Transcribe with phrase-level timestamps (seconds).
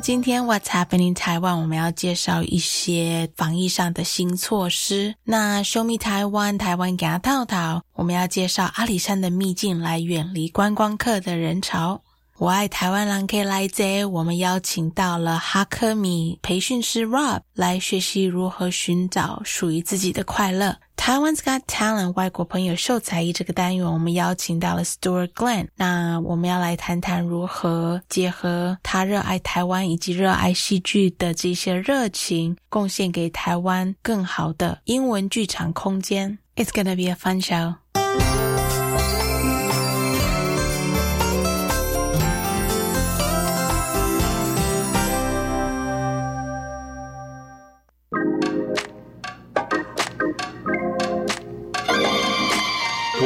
[0.00, 5.14] 今天 What's happening 台湾，我们要介绍一些防疫上的新措施。
[5.24, 12.02] 那 Show me 台湾，台湾给他套套，我们要介绍阿里山的秘境，来远离观光客的人潮。
[12.38, 20.76] 我爱台湾人可以来这，我们邀请到了哈克米培训师 Rob 来学习如何寻找属于自己的快乐。
[20.94, 25.66] 台湾 Got Talent 外国朋友秀才艺这个单元，我们邀请到了 Stuart Glenn。
[25.74, 36.38] 那我们要来谈谈如何结合他热爱台湾以及热爱戏剧的这些热情，贡献给台湾更好的英文剧场空间。
[36.54, 37.74] It's gonna be a fun show.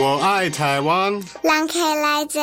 [0.03, 1.13] 我爱台湾。
[1.45, 2.41] 让开来者。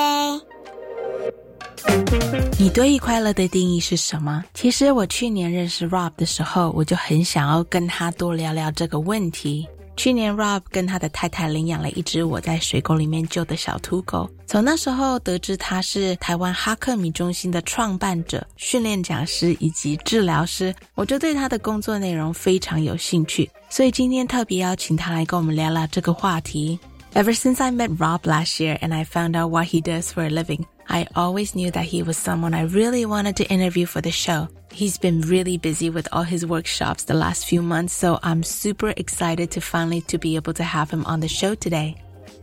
[2.57, 4.45] 你对于快乐的定义是什么？
[4.53, 9.67] 其实我去年认识 Rob 的时候，我就很想要跟他多聊聊这个问题。
[9.97, 14.29] 去年 Rob 跟他的太太领养了一只我在水沟里面救的小土狗。
[14.47, 23.49] 从那时候得知他是台湾哈克米中心的创办者、训练讲师以及治疗师，我就对他的工作内容非常有兴趣。
[23.69, 26.79] 所以今天特别邀请他来跟我们聊聊这个话题。
[27.15, 30.29] Ever since I met Rob last year and I found out what he does for a
[30.29, 34.11] living, I always knew that he was someone I really wanted to interview for the
[34.11, 34.47] show.
[34.71, 38.93] He's been really busy with all his workshops the last few months, so I'm super
[38.95, 41.95] excited to finally to be able to have him on the show today.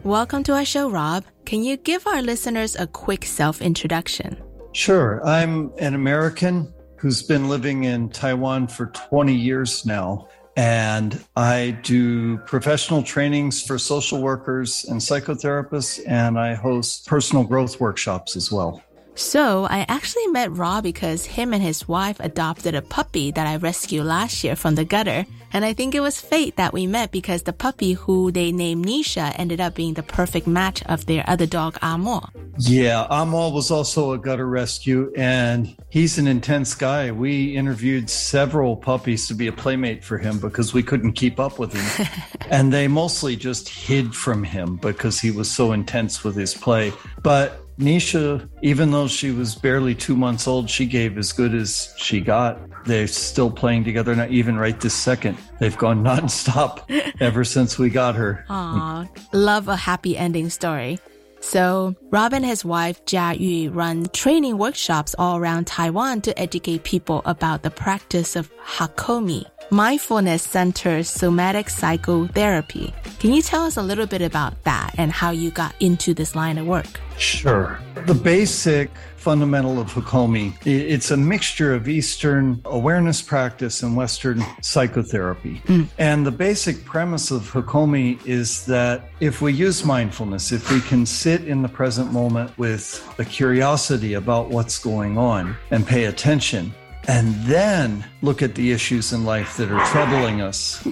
[0.02, 1.24] Welcome to our show, Rob.
[1.44, 4.36] Can you give our listeners a quick self-introduction?
[4.72, 5.24] Sure.
[5.24, 10.28] I'm an American who's been living in Taiwan for 20 years now.
[10.56, 17.78] And I do professional trainings for social workers and psychotherapists, and I host personal growth
[17.78, 18.82] workshops as well.
[19.14, 23.56] So I actually met Rob because him and his wife adopted a puppy that I
[23.56, 25.24] rescued last year from the gutter.
[25.54, 28.84] And I think it was fate that we met because the puppy who they named
[28.84, 32.28] Nisha ended up being the perfect match of their other dog, Amor.
[32.58, 37.10] Yeah, Amal was also a gutter rescue and he's an intense guy.
[37.10, 41.58] We interviewed several puppies to be a playmate for him because we couldn't keep up
[41.58, 42.06] with him.
[42.50, 46.92] and they mostly just hid from him because he was so intense with his play.
[47.22, 51.92] But Nisha, even though she was barely two months old, she gave as good as
[51.96, 52.58] she got.
[52.86, 55.36] They're still playing together, not even right this second.
[55.60, 56.80] They've gone nonstop
[57.20, 58.46] ever since we got her.
[58.48, 60.98] Aw, love a happy ending story.
[61.46, 66.82] So, Rob and his wife Jia Yu run training workshops all around Taiwan to educate
[66.82, 72.92] people about the practice of Hakomi, mindfulness centered somatic psychotherapy.
[73.20, 76.34] Can you tell us a little bit about that and how you got into this
[76.34, 76.98] line of work?
[77.16, 77.78] Sure.
[78.06, 78.90] The basic
[79.26, 85.60] fundamental of Hakomi, it's a mixture of Eastern awareness practice and Western psychotherapy.
[85.64, 85.88] Mm.
[85.98, 91.04] And the basic premise of Hakomi is that if we use mindfulness, if we can
[91.04, 96.72] sit in the present moment with a curiosity about what's going on and pay attention,
[97.08, 100.76] and then look at the issues in life that are troubling us.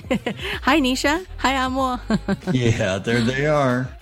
[0.63, 1.25] Hi, Nisha.
[1.37, 2.01] Hi, Amor.
[2.53, 3.97] yeah, there they are.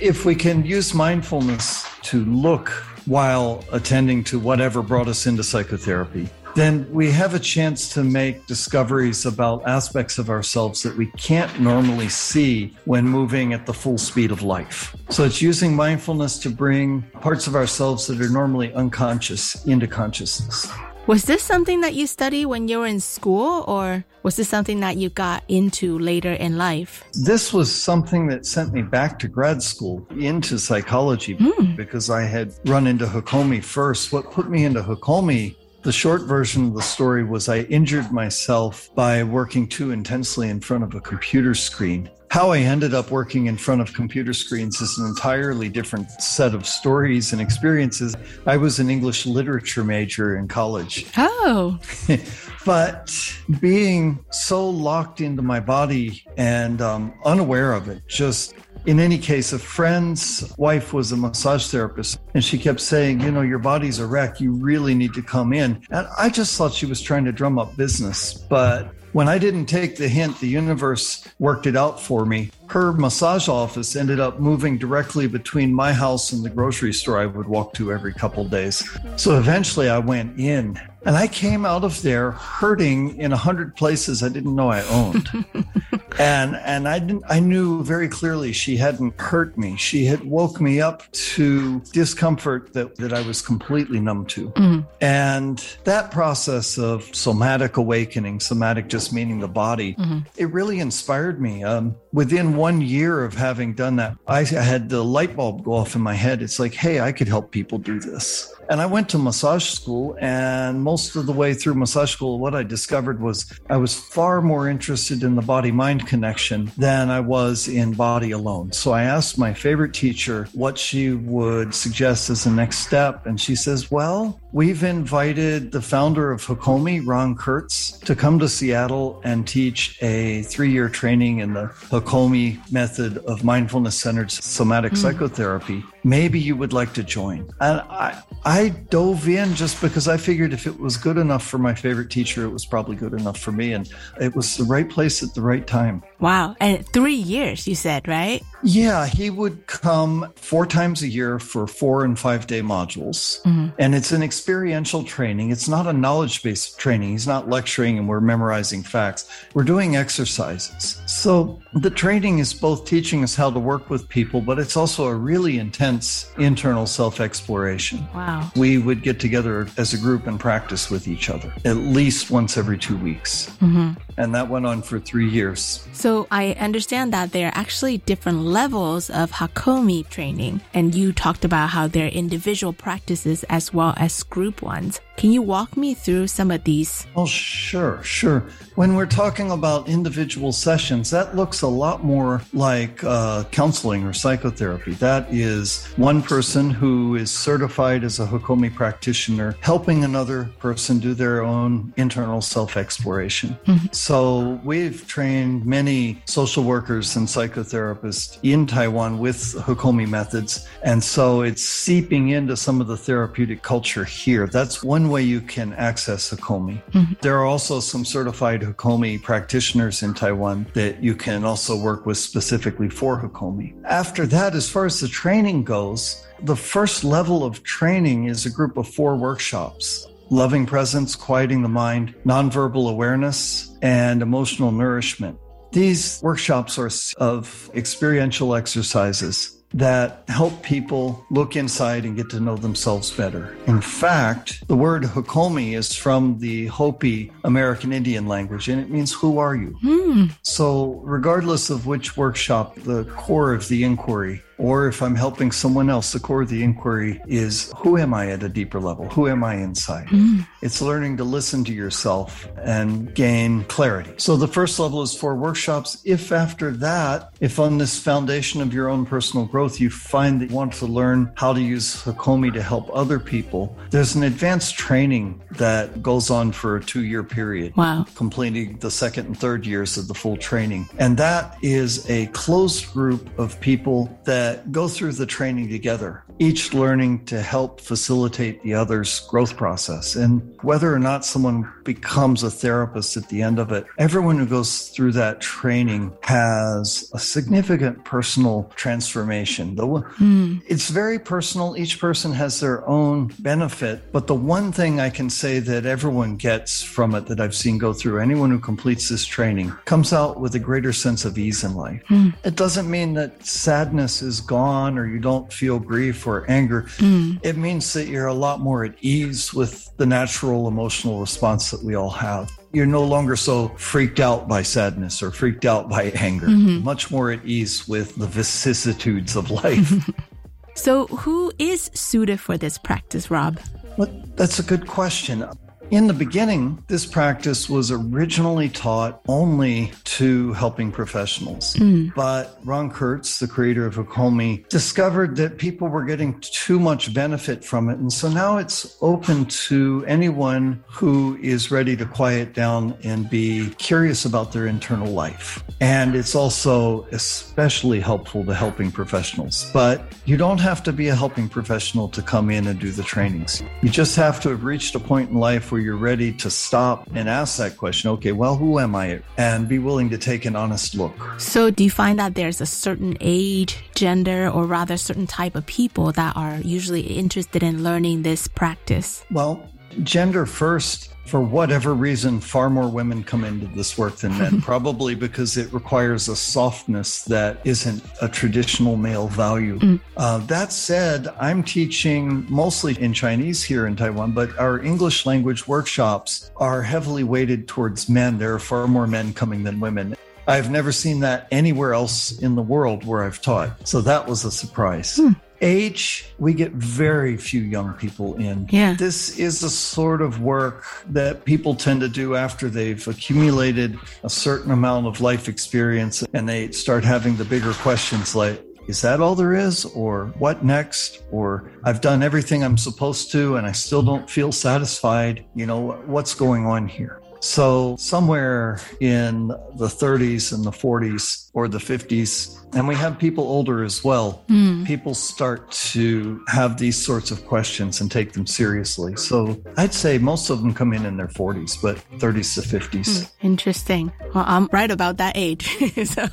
[0.00, 2.72] If we can use mindfulness to look
[3.06, 8.46] while attending to whatever brought us into psychotherapy, then we have a chance to make
[8.46, 13.98] discoveries about aspects of ourselves that we can't normally see when moving at the full
[13.98, 14.94] speed of life.
[15.10, 20.70] So it's using mindfulness to bring parts of ourselves that are normally unconscious into consciousness.
[21.06, 24.80] Was this something that you study when you were in school, or was this something
[24.80, 27.04] that you got into later in life?
[27.12, 31.76] This was something that sent me back to grad school into psychology mm.
[31.76, 34.14] because I had run into Hakomi first.
[34.14, 38.88] What put me into Hakomi The short version of the story was I injured myself
[38.94, 42.08] by working too intensely in front of a computer screen.
[42.34, 46.52] How I ended up working in front of computer screens is an entirely different set
[46.52, 48.16] of stories and experiences.
[48.44, 51.06] I was an English literature major in college.
[51.16, 51.78] Oh.
[52.66, 58.54] but being so locked into my body and um, unaware of it, just
[58.84, 63.30] in any case, a friend's wife was a massage therapist, and she kept saying, You
[63.30, 64.40] know, your body's a wreck.
[64.40, 65.86] You really need to come in.
[65.92, 68.34] And I just thought she was trying to drum up business.
[68.34, 72.50] But when I didn't take the hint, the universe worked it out for me.
[72.66, 77.26] Her massage office ended up moving directly between my house and the grocery store I
[77.26, 78.82] would walk to every couple days.
[79.14, 83.76] So eventually I went in and I came out of there hurting in a hundred
[83.76, 85.28] places I didn't know I owned.
[86.18, 89.76] and and I didn't I knew very clearly she hadn't hurt me.
[89.76, 94.50] She had woke me up to discomfort that, that I was completely numb to.
[94.50, 94.86] Mm.
[95.00, 100.20] And that process of somatic awakening, somatic just meaning the body, mm-hmm.
[100.36, 101.64] it really inspired me.
[101.64, 105.94] Um, within one year of having done that, I had the light bulb go off
[105.96, 106.42] in my head.
[106.42, 108.53] It's like, hey, I could help people do this.
[108.68, 112.54] And I went to massage school, and most of the way through massage school, what
[112.54, 117.20] I discovered was I was far more interested in the body mind connection than I
[117.20, 118.72] was in body alone.
[118.72, 123.26] So I asked my favorite teacher what she would suggest as the next step.
[123.26, 128.48] And she says, Well, we've invited the founder of Hakomi, Ron Kurtz, to come to
[128.48, 134.92] Seattle and teach a three year training in the Hakomi method of mindfulness centered somatic
[134.92, 134.96] mm.
[134.96, 135.82] psychotherapy.
[136.04, 137.50] Maybe you would like to join.
[137.60, 141.58] And I, I dove in just because I figured if it was good enough for
[141.58, 143.72] my favorite teacher, it was probably good enough for me.
[143.72, 146.02] And it was the right place at the right time.
[146.20, 146.56] Wow.
[146.60, 148.42] And three years, you said, right?
[148.62, 153.42] Yeah, he would come four times a year for four and five day modules.
[153.42, 153.68] Mm-hmm.
[153.78, 155.50] And it's an experiential training.
[155.50, 157.10] It's not a knowledge based training.
[157.10, 159.28] He's not lecturing and we're memorizing facts.
[159.52, 161.02] We're doing exercises.
[161.06, 165.06] So the training is both teaching us how to work with people, but it's also
[165.08, 168.06] a really intense internal self exploration.
[168.14, 168.50] Wow.
[168.56, 172.56] We would get together as a group and practice with each other at least once
[172.56, 173.50] every two weeks.
[173.60, 173.92] Mm-hmm.
[174.16, 175.86] And that went on for three years.
[175.92, 180.60] So I understand that there are actually different levels of Hakomi training.
[180.72, 185.00] And you talked about how there are individual practices as well as group ones.
[185.16, 187.06] Can you walk me through some of these?
[187.14, 188.44] Oh, sure, sure.
[188.74, 194.12] When we're talking about individual sessions, that looks a lot more like uh, counseling or
[194.12, 194.94] psychotherapy.
[194.94, 201.14] That is one person who is certified as a Hakomi practitioner helping another person do
[201.14, 203.56] their own internal self exploration.
[203.66, 203.86] Mm-hmm.
[203.92, 210.66] So we've trained many social workers and psychotherapists in Taiwan with Hakomi methods.
[210.82, 214.48] And so it's seeping into some of the therapeutic culture here.
[214.48, 216.82] That's one one way you can access Hakomi.
[216.92, 217.12] Mm-hmm.
[217.20, 222.16] There are also some certified Hakomi practitioners in Taiwan that you can also work with
[222.16, 223.74] specifically for Hakomi.
[223.84, 228.50] After that, as far as the training goes, the first level of training is a
[228.50, 235.38] group of four workshops loving presence, quieting the mind, nonverbal awareness, and emotional nourishment.
[235.70, 236.90] These workshops are
[237.22, 243.56] of experiential exercises that help people look inside and get to know themselves better.
[243.66, 249.12] In fact, the word Hakomi is from the Hopi American Indian language and it means
[249.12, 249.76] who are you?
[249.82, 250.26] Hmm.
[250.42, 255.90] So, regardless of which workshop, the core of the inquiry or if I'm helping someone
[255.90, 259.08] else, the core of the inquiry is who am I at a deeper level?
[259.10, 260.06] Who am I inside?
[260.08, 260.46] Mm.
[260.62, 264.14] It's learning to listen to yourself and gain clarity.
[264.18, 266.00] So the first level is for workshops.
[266.04, 270.50] If after that, if on this foundation of your own personal growth, you find that
[270.50, 274.76] you want to learn how to use Hakomi to help other people, there's an advanced
[274.76, 277.76] training that goes on for a two year period.
[277.76, 278.06] Wow.
[278.14, 280.88] Completing the second and third years of the full training.
[280.98, 286.23] And that is a closed group of people that that go through the training together,
[286.38, 290.16] each learning to help facilitate the other's growth process.
[290.16, 294.46] And whether or not someone becomes a therapist at the end of it, everyone who
[294.46, 299.76] goes through that training has a significant personal transformation.
[299.76, 300.62] Mm.
[300.66, 301.76] It's very personal.
[301.76, 304.12] Each person has their own benefit.
[304.12, 307.78] But the one thing I can say that everyone gets from it that I've seen
[307.78, 311.64] go through, anyone who completes this training comes out with a greater sense of ease
[311.64, 312.02] in life.
[312.08, 312.34] Mm.
[312.44, 317.38] It doesn't mean that sadness is gone or you don't feel grief or anger, mm.
[317.42, 321.82] it means that you're a lot more at ease with the natural emotional response that
[321.82, 322.50] we all have.
[322.72, 326.84] You're no longer so freaked out by sadness or freaked out by anger, mm-hmm.
[326.84, 330.10] much more at ease with the vicissitudes of life.
[330.74, 333.60] so, who is suited for this practice, Rob?
[333.96, 335.48] Well, that's a good question.
[335.90, 341.74] In the beginning, this practice was originally taught only to helping professionals.
[341.74, 342.14] Mm.
[342.14, 347.64] But Ron Kurtz, the creator of Hakomi, discovered that people were getting too much benefit
[347.64, 347.98] from it.
[347.98, 353.70] And so now it's open to anyone who is ready to quiet down and be
[353.78, 355.62] curious about their internal life.
[355.80, 359.70] And it's also especially helpful to helping professionals.
[359.72, 363.02] But you don't have to be a helping professional to come in and do the
[363.02, 363.62] trainings.
[363.82, 367.08] You just have to have reached a point in life where you're ready to stop
[367.14, 369.20] and ask that question okay, well, who am I?
[369.36, 371.12] And be willing to take an honest look.
[371.38, 375.66] So, do you find that there's a certain age, gender, or rather certain type of
[375.66, 379.24] people that are usually interested in learning this practice?
[379.32, 379.68] Well,
[380.04, 381.13] gender first.
[381.26, 385.72] For whatever reason, far more women come into this work than men, probably because it
[385.72, 389.98] requires a softness that isn't a traditional male value.
[390.16, 395.66] Uh, that said, I'm teaching mostly in Chinese here in Taiwan, but our English language
[395.66, 398.38] workshops are heavily weighted towards men.
[398.38, 400.14] There are far more men coming than women.
[400.46, 403.88] I've never seen that anywhere else in the world where I've taught.
[403.88, 405.18] So that was a surprise.
[405.60, 408.68] Age, we get very few young people in.
[408.70, 408.94] Yeah.
[408.94, 414.30] This is a sort of work that people tend to do after they've accumulated a
[414.30, 419.20] certain amount of life experience and they start having the bigger questions like, is that
[419.20, 419.86] all there is?
[419.86, 421.22] Or what next?
[421.30, 425.46] Or I've done everything I'm supposed to and I still don't feel satisfied.
[425.54, 427.20] You know, what's going on here?
[427.48, 433.44] So, somewhere in the 30s and the 40s or the 50s, and we have people
[433.44, 434.42] older as well,
[434.86, 439.14] people start to have these sorts of questions and take them seriously.
[439.16, 443.30] So, I'd say most of them come in in their 40s, but 30s to 50s.
[443.42, 444.10] Interesting.
[444.34, 445.68] Well, I'm right about that age.
[446.06, 446.26] so,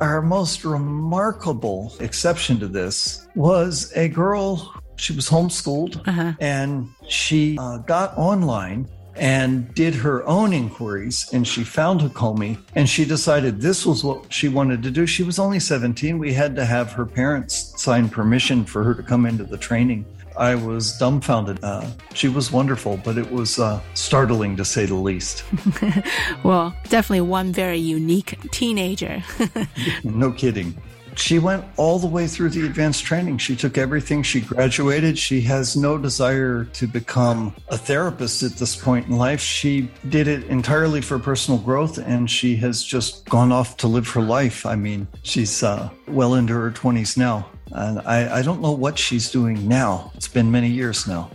[0.00, 4.72] Our most remarkable exception to this was a girl.
[4.94, 6.34] She was homeschooled Uh-huh.
[6.40, 8.88] and she uh, got online
[9.20, 14.32] and did her own inquiries and she found Hakomi and she decided this was what
[14.32, 15.06] she wanted to do.
[15.06, 16.18] She was only 17.
[16.18, 20.06] We had to have her parents sign permission for her to come into the training.
[20.38, 21.62] I was dumbfounded.
[21.62, 25.44] Uh, she was wonderful, but it was uh, startling to say the least.
[26.44, 29.22] well, definitely one very unique teenager.
[30.04, 30.76] No kidding.
[31.16, 33.38] She went all the way through the advanced training.
[33.38, 34.22] She took everything.
[34.22, 35.18] She graduated.
[35.18, 39.40] She has no desire to become a therapist at this point in life.
[39.40, 44.08] She did it entirely for personal growth and she has just gone off to live
[44.08, 44.66] her life.
[44.66, 47.46] I mean, she's uh, well into her 20s now.
[47.72, 50.10] And I, I don't know what she's doing now.
[50.14, 51.30] It's been many years now.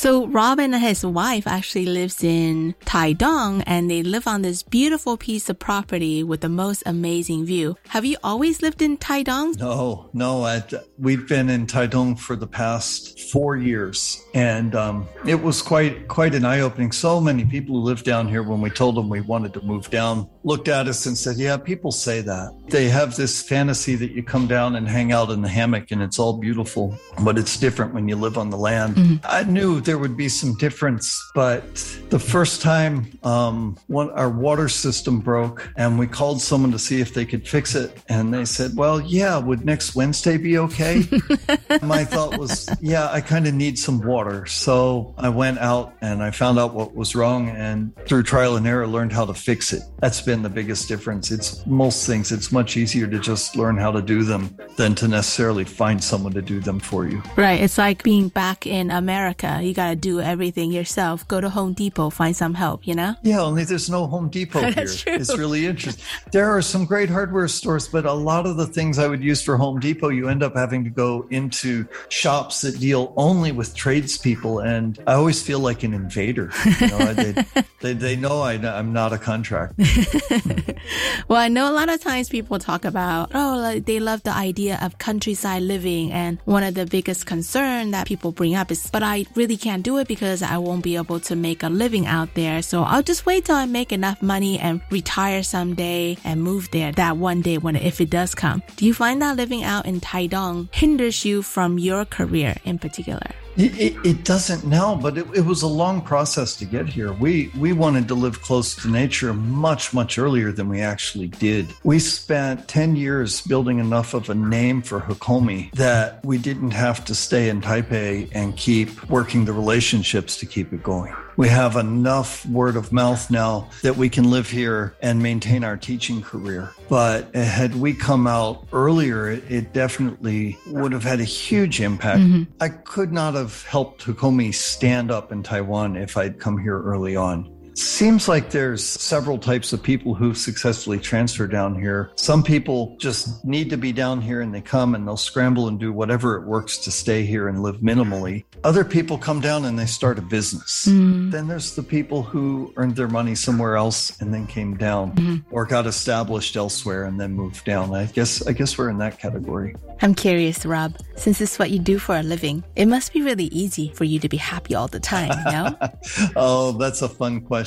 [0.00, 5.18] So Robin and his wife actually lives in Taidong and they live on this beautiful
[5.18, 7.76] piece of property with the most amazing view.
[7.88, 9.58] Have you always lived in Taidong?
[9.58, 10.42] No, no.
[10.44, 10.62] I,
[10.98, 16.34] we've been in Taidong for the past four years, and um, it was quite quite
[16.34, 16.92] an eye opening.
[16.92, 19.90] So many people who live down here, when we told them we wanted to move
[19.90, 22.52] down, looked at us and said, "Yeah, people say that.
[22.68, 26.02] They have this fantasy that you come down and hang out in the hammock, and
[26.02, 29.98] it's all beautiful, but it's different when you live on the land." I knew there
[29.98, 31.74] would be some difference, but
[32.10, 37.00] the first time um, one, our water system broke, and we called someone to see
[37.00, 41.04] if they could fix it, and they said, "Well, yeah, would next Wednesday be okay?"
[41.82, 46.22] My thought was, "Yeah, I kind of need some water," so I went out and
[46.22, 49.72] I found out what was wrong, and through trial and error, learned how to fix
[49.72, 49.82] it.
[49.98, 51.32] That's been the biggest difference.
[51.32, 55.08] It's most things; it's much easier to just learn how to do them than to
[55.08, 57.20] necessarily find someone to do them for you.
[57.36, 57.60] Right.
[57.60, 59.58] It's like being back in America.
[59.60, 61.26] You got to do everything yourself.
[61.26, 63.16] Go to Home Depot, find some help, you know?
[63.22, 64.70] Yeah, only there's no Home Depot here.
[64.70, 65.14] That's true.
[65.14, 66.04] It's really interesting.
[66.30, 69.42] There are some great hardware stores, but a lot of the things I would use
[69.42, 73.74] for Home Depot, you end up having to go into shops that deal only with
[73.74, 76.52] tradespeople, and I always feel like an invader.
[76.80, 77.44] You know, they,
[77.80, 79.74] they, they know I, I'm not a contractor.
[81.28, 84.32] Well, I know a lot of times people talk about, oh, like they love the
[84.32, 86.10] idea of countryside living.
[86.10, 89.84] And one of the biggest concern that people bring up is, but I really can't
[89.84, 92.62] do it because I won't be able to make a living out there.
[92.62, 96.90] So I'll just wait till I make enough money and retire someday and move there
[96.92, 98.62] that one day when, if it does come.
[98.76, 103.30] Do you find that living out in Taidong hinders you from your career in particular?
[103.56, 107.12] It, it, doesn't now, but it, it was a long process to get here.
[107.12, 111.66] We we wanted to live close to nature much much earlier than we actually did.
[111.82, 117.04] We spent ten years building enough of a name for Hakomi that we didn't have
[117.06, 121.14] to stay in Taipei and keep working the relationships to keep it going.
[121.40, 125.78] We have enough word of mouth now that we can live here and maintain our
[125.78, 126.68] teaching career.
[126.90, 132.20] But had we come out earlier, it, it definitely would have had a huge impact.
[132.20, 132.52] Mm-hmm.
[132.60, 137.16] I could not have helped Hakomi stand up in Taiwan if I'd come here early
[137.16, 137.50] on.
[137.74, 142.10] Seems like there's several types of people who've successfully transferred down here.
[142.16, 145.78] Some people just need to be down here and they come and they'll scramble and
[145.78, 148.44] do whatever it works to stay here and live minimally.
[148.64, 150.86] Other people come down and they start a business.
[150.86, 151.30] Hmm.
[151.30, 155.36] Then there's the people who earned their money somewhere else and then came down hmm.
[155.50, 157.94] or got established elsewhere and then moved down.
[157.94, 159.76] I guess I guess we're in that category.
[160.02, 163.44] I'm curious, Rob, since it's what you do for a living, it must be really
[163.46, 165.76] easy for you to be happy all the time, no?
[166.36, 167.59] oh, that's a fun question.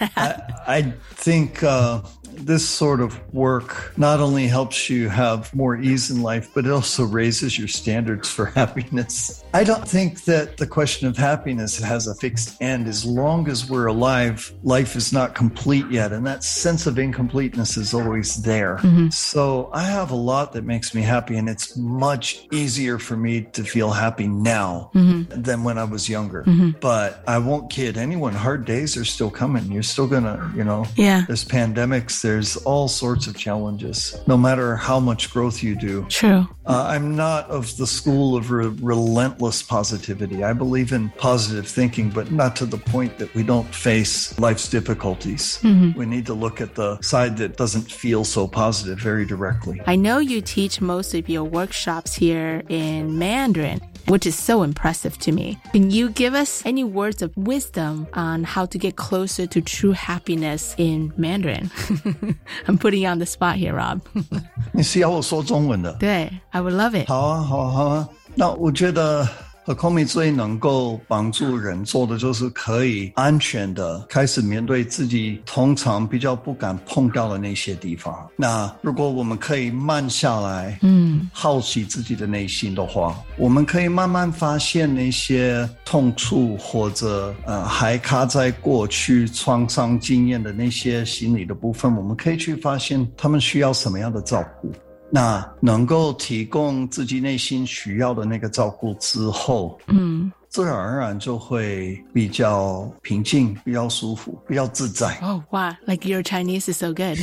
[0.16, 0.82] I, I
[1.14, 6.50] think uh, this sort of work not only helps you have more ease in life,
[6.54, 9.44] but it also raises your standards for happiness.
[9.52, 12.86] I don't think that the question of happiness has a fixed end.
[12.86, 16.12] As long as we're alive, life is not complete yet.
[16.12, 18.76] And that sense of incompleteness is always there.
[18.76, 19.08] Mm-hmm.
[19.10, 23.42] So I have a lot that makes me happy, and it's much easier for me
[23.42, 25.40] to feel happy now mm-hmm.
[25.42, 26.42] than when I was younger.
[26.44, 26.78] Mm-hmm.
[26.80, 29.70] But I won't kid anyone, hard days are still coming.
[29.70, 31.24] You're still gonna, you know, Yeah.
[31.26, 36.06] there's pandemics, there's all sorts of challenges, no matter how much growth you do.
[36.08, 36.46] True.
[36.66, 40.44] Uh, I'm not of the school of re- relentless positivity.
[40.44, 44.68] I believe in positive thinking, but not to the point that we don't face life's
[44.68, 45.58] difficulties.
[45.96, 49.80] We need to look at the side that doesn't feel so positive very directly.
[49.86, 55.16] I know you teach most of your workshops here in Mandarin, which is so impressive
[55.18, 55.56] to me.
[55.72, 59.92] Can you give us any words of wisdom on how to get closer to true
[59.92, 61.70] happiness in Mandarin?
[62.66, 64.00] I'm putting you on the spot here, Rob.
[64.72, 65.92] 你是要我说中文的？
[66.00, 67.08] 对，I would love it.
[69.76, 78.28] Komi 最能够帮助人做的，就是可以安全的开始面对自己通常比较不敢碰到的那些地方。
[78.34, 80.99] 那如果我们可以慢下来，嗯。
[81.32, 94.72] 好奇自己的内心的话，我们可以慢慢发现那些痛处或者呃还卡在过去创伤经验的那些心理的部分，我们可以去发现他们需要什么样的照顾。
[95.12, 105.18] 那能够提供自己内心需要的那个照顾之后，嗯，自然而然就会比较平静、比较舒服、比较自在。
[105.20, 105.72] Oh, wow.
[105.84, 107.18] Like your Chinese is so good.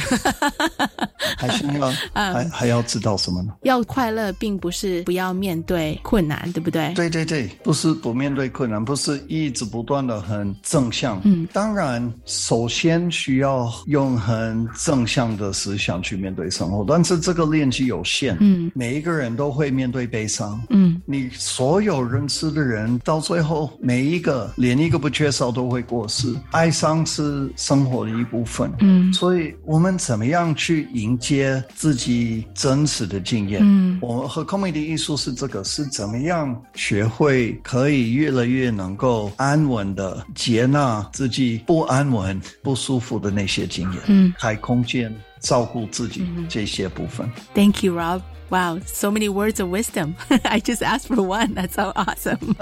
[1.38, 3.54] 还是要 还还要知道什么呢？
[3.62, 6.94] 要快乐并不是不要面对困难，对不对？
[6.96, 11.22] 对对对，不是不面对困难，不是一直不断的很正向。
[11.24, 18.36] 嗯，当然，首先需要用很正向的思想去面对生活，但是这个练习有限。
[18.40, 20.60] 嗯，每一个人都会面对悲伤。
[20.70, 26.34] 嗯，你所有认识的人，到最后每一个连一个不缺少都会过世。
[26.52, 28.72] 哀伤是生活的一部分。
[28.80, 33.62] 嗯所以我们怎么样去迎接自己真实的经验？
[33.62, 47.30] 嗯我们和 comedy 艺术是这个，是怎么样学会可以越来越能够安稳的接纳自己不安稳、不舒服的那些经验，嗯，开空间照顾自己这些部分。
[47.54, 48.22] Thank you, Rob.
[48.50, 50.14] Wow, so many words of wisdom.
[50.44, 51.54] I just asked for one.
[51.54, 52.56] That's so awesome.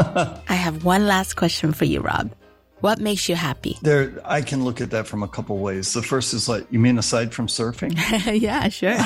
[0.47, 2.29] I have one last question for you, Rob.
[2.85, 3.79] What makes you happy?
[3.81, 5.93] There, I can look at that from a couple ways.
[5.93, 7.97] The first is like, you mean aside from surfing?
[8.39, 8.99] yeah, sure.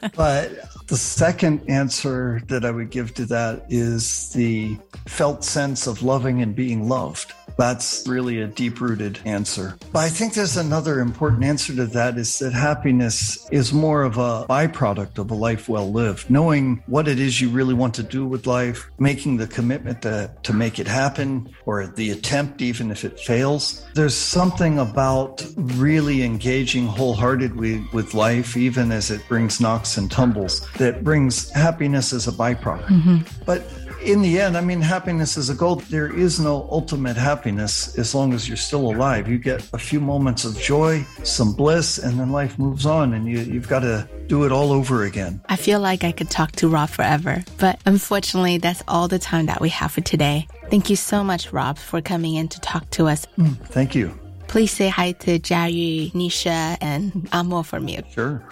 [0.14, 0.52] But
[0.86, 6.42] the second answer that I would give to that is the felt sense of loving
[6.42, 7.32] and being loved.
[7.56, 9.76] That's really a deep rooted answer.
[9.92, 14.18] But I think there's another important answer to that is that happiness is more of
[14.18, 16.30] a byproduct of a life well lived.
[16.30, 20.30] Knowing what it is you really want to do with life, making the commitment to,
[20.42, 23.84] to make it happen, or the attempt, even if it fails.
[23.94, 30.66] There's something about really engaging wholeheartedly with life, even as it brings knocks and tumbles,
[30.74, 32.86] that brings happiness as a byproduct.
[32.86, 33.44] Mm-hmm.
[33.44, 33.62] But
[34.04, 35.76] in the end, I mean, happiness is a goal.
[35.76, 39.28] There is no ultimate happiness as long as you're still alive.
[39.28, 43.26] You get a few moments of joy, some bliss, and then life moves on, and
[43.26, 45.40] you, you've got to do it all over again.
[45.48, 49.46] I feel like I could talk to Rob forever, but unfortunately, that's all the time
[49.46, 50.46] that we have for today.
[50.70, 53.24] Thank you so much, Rob, for coming in to talk to us.
[53.36, 54.18] Hmm, thank you.
[54.48, 58.00] Please say hi to Jiayu, Nisha, and Amo for me.
[58.12, 58.42] Sure.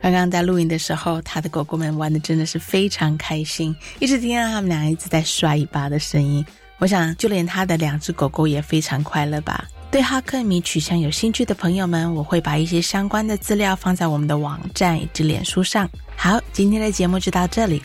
[0.00, 6.44] 刚刚在录音的时候，他的狗狗们玩的真的是非常开心，一直听到他们俩一直在刷尾巴的声音。
[6.78, 9.66] 我想，就连他的两只狗狗也非常快乐吧。
[9.90, 15.88] 对哈克米取向有兴趣的朋友们，我会把一些相关的资料放在我们的网站以及脸书上。
[16.14, 17.82] 好，今天的节目就到这里。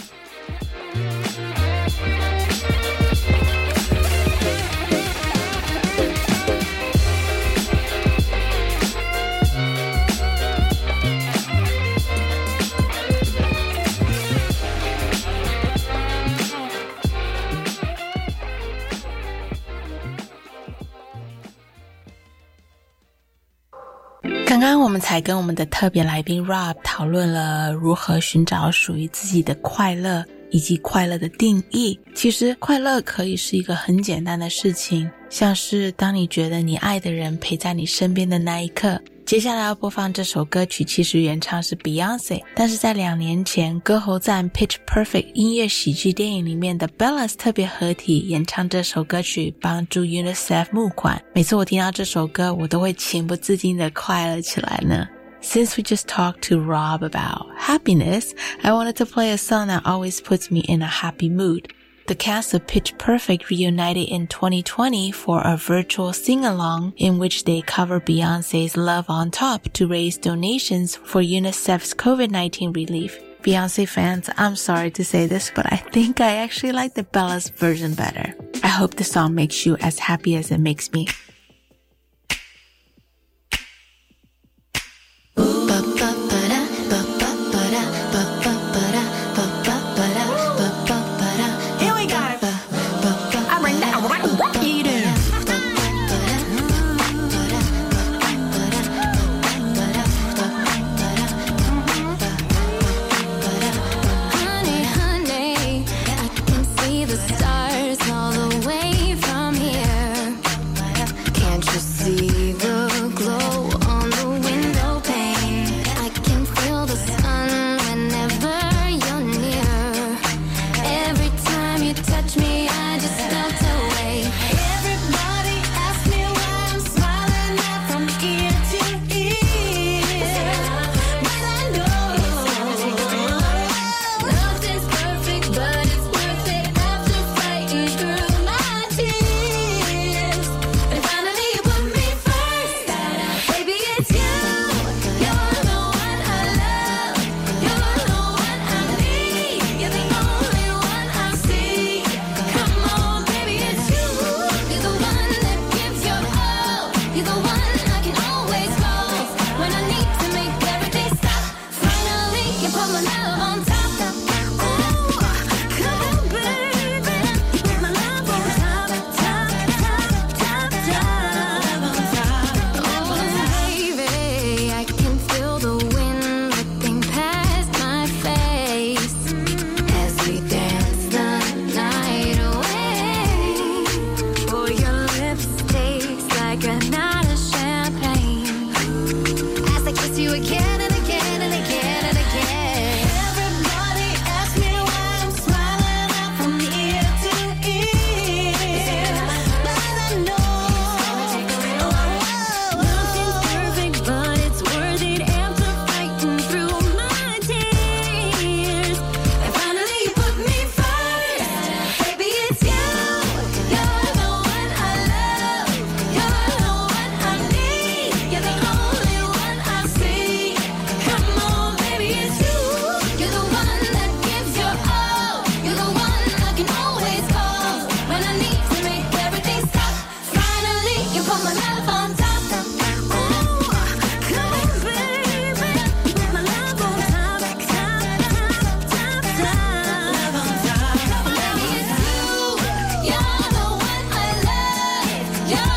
[24.54, 32.00] 刚刚我们才跟我们的特别来宾 Rob 讨论了如何寻找属于自己的快乐，以及快乐的定义。
[32.14, 39.02] 其实，快乐可以是一个很简单的事情，像是当你觉得你爱的人陪在你身边的那一刻。
[39.26, 51.24] 接下来要播放这首歌曲，其实原唱是 Beyonce，但是在两年前歌喉战 Pitch Perfect 音乐喜剧电影里面的 Bellas 特别合体演唱这首歌曲，帮助 UNICEF 募款。
[51.34, 55.08] 每次我听到这首歌，我都会情不自禁的快乐起来呢。
[55.42, 58.32] Since we just talked to Rob about happiness,
[58.62, 61.64] I wanted to play a song that always puts me in a happy mood.
[62.06, 67.62] The cast of Pitch Perfect reunited in 2020 for a virtual sing-along in which they
[67.62, 73.18] cover Beyonce's Love on Top to raise donations for UNICEF's COVID-19 relief.
[73.42, 77.48] Beyonce fans, I'm sorry to say this, but I think I actually like the Bella's
[77.48, 78.36] version better.
[78.64, 81.08] I hope the song makes you as happy as it makes me.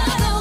[0.07, 0.36] You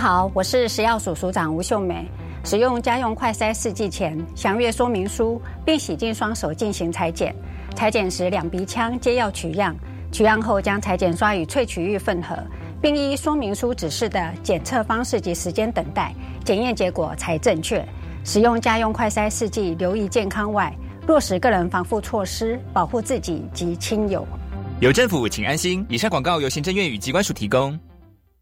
[0.00, 2.08] 好，我是食药署署长吴秀美。
[2.42, 7.36] 使用家用快筛试剂前，详阅说明书，并洗净双手进行裁剪。
[7.76, 9.76] 裁剪时，两鼻腔皆要取样。
[10.10, 12.34] 取样后，将裁剪刷与萃取液混合，
[12.80, 16.14] 并依说明书指示的检测方式及时间等待，
[16.46, 17.86] 检验结果才正确。
[18.24, 20.74] 使用家用快筛试剂，留意健康外，
[21.06, 24.26] 落实个人防护措施，保护自己及亲友。
[24.80, 25.84] 有政府，请安心。
[25.90, 27.78] 以上广告由行政院与机关署提供。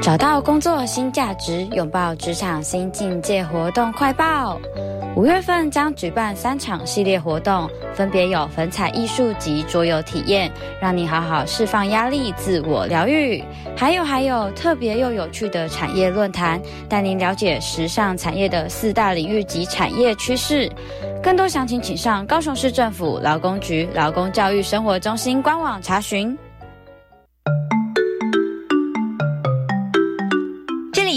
[0.00, 4.58] 找到工作新价值，拥抱职场新境界活动快报。
[5.16, 13.42] 五月份将举办三场系列活动，分别有粉彩艺术及桌游体验，让你好好释放压力、自我疗愈。
[13.76, 20.70] 还有还有特别又有趣的产业论坛，带您了解时尚产业的四大领域及产业趋势。
[21.20, 26.38] 更多详情请上高雄市政府劳工局劳工教育生活中心官网查询。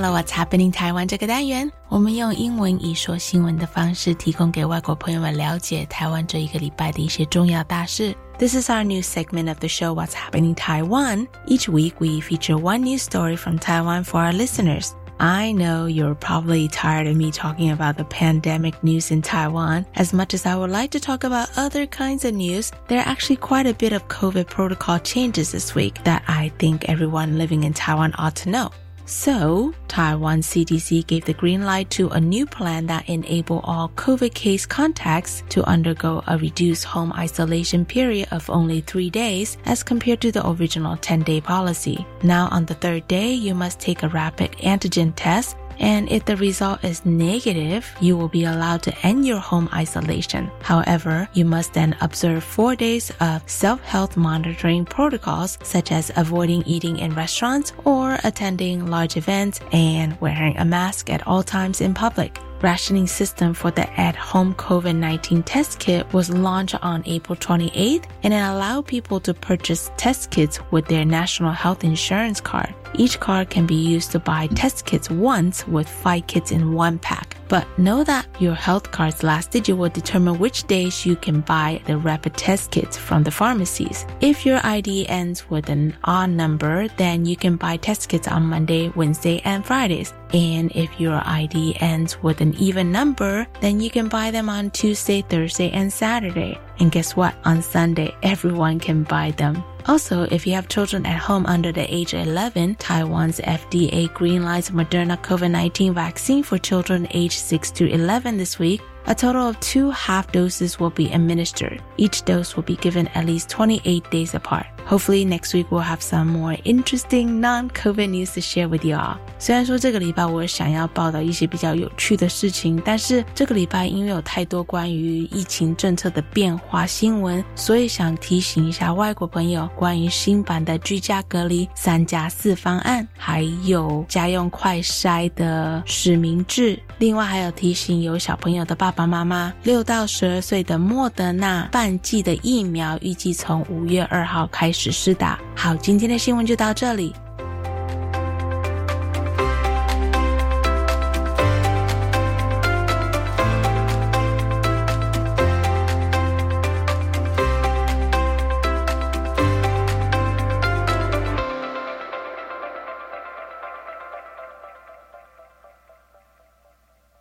[0.00, 8.14] 到了 What's Happening 台湾这个单元，我们用英文以说新闻的方式，提供给外国朋友们了解台湾这一个礼拜的一些重要大事。
[8.38, 11.26] This is our new segment of the show What's Happening Taiwan.
[11.48, 14.90] Each week we feature one news story from Taiwan for our listeners.
[15.18, 19.84] I know you're probably tired of me talking about the pandemic news in Taiwan.
[19.96, 23.08] As much as I would like to talk about other kinds of news, there are
[23.08, 27.64] actually quite a bit of COVID protocol changes this week that I think everyone living
[27.64, 28.70] in Taiwan ought to know.
[29.08, 34.34] So, Taiwan CDC gave the green light to a new plan that enable all COVID
[34.34, 40.20] case contacts to undergo a reduced home isolation period of only three days as compared
[40.20, 42.06] to the original 10 day policy.
[42.22, 46.36] Now on the third day, you must take a rapid antigen test and if the
[46.36, 50.50] result is negative, you will be allowed to end your home isolation.
[50.62, 56.98] However, you must then observe four days of self-health monitoring protocols, such as avoiding eating
[56.98, 62.38] in restaurants or attending large events and wearing a mask at all times in public
[62.62, 68.38] rationing system for the at-home COVID-19 test kit was launched on April 28th and it
[68.38, 72.74] allowed people to purchase test kits with their national health insurance card.
[72.94, 76.98] Each card can be used to buy test kits once with five kits in one
[76.98, 77.36] pack.
[77.48, 81.80] But know that your health card's last digit will determine which days you can buy
[81.86, 84.04] the rapid test kits from the pharmacies.
[84.20, 88.44] If your ID ends with an odd number, then you can buy test kits on
[88.44, 90.12] Monday, Wednesday, and Fridays.
[90.34, 94.70] And if your ID ends with an even number, then you can buy them on
[94.70, 96.60] Tuesday, Thursday, and Saturday.
[96.80, 97.34] And guess what?
[97.44, 99.64] On Sunday, everyone can buy them.
[99.88, 104.70] Also, if you have children at home under the age of 11, Taiwan's FDA greenlights
[104.70, 108.82] Moderna COVID-19 vaccine for children aged 6 to 11 this week.
[109.06, 111.82] A total of two half doses will be administered.
[111.96, 114.66] Each dose will be given at least 28 days apart.
[114.88, 119.18] Hopefully next week we'll have some more interesting non-COVID news to share with you all.
[119.38, 136.80] 虽然说这个礼拜我想要报道一些比较有趣的事情，但是这个礼拜因为有太多关于疫情政策的变化新闻，所以想提醒一下外国朋友关于新版的居家隔离三加四方案，还有家用快筛的实名制。
[136.96, 144.77] 另外还有提醒有小朋友的爸爸妈妈，六到十二岁的莫德纳半剂的疫苗预计从五月二号开始。
[144.78, 145.26] 实施的。
[145.56, 147.12] 好，今天的新闻就到这里。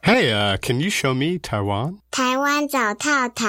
[0.04, 1.98] Hey，呃，Can you show me Taiwan？
[2.12, 3.48] 台湾找套套。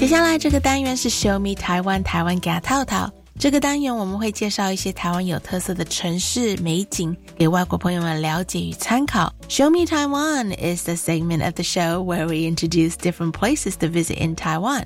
[0.00, 3.10] 接下来这个单元是 Show Me 台湾台湾走透透。
[3.38, 9.30] 这个单元我们会介绍一些台湾有特色的城市美景，给外国朋友们了解与参考。
[9.50, 14.16] Show Me Taiwan is the segment of the show where we introduce different places to visit
[14.16, 14.84] in Taiwan.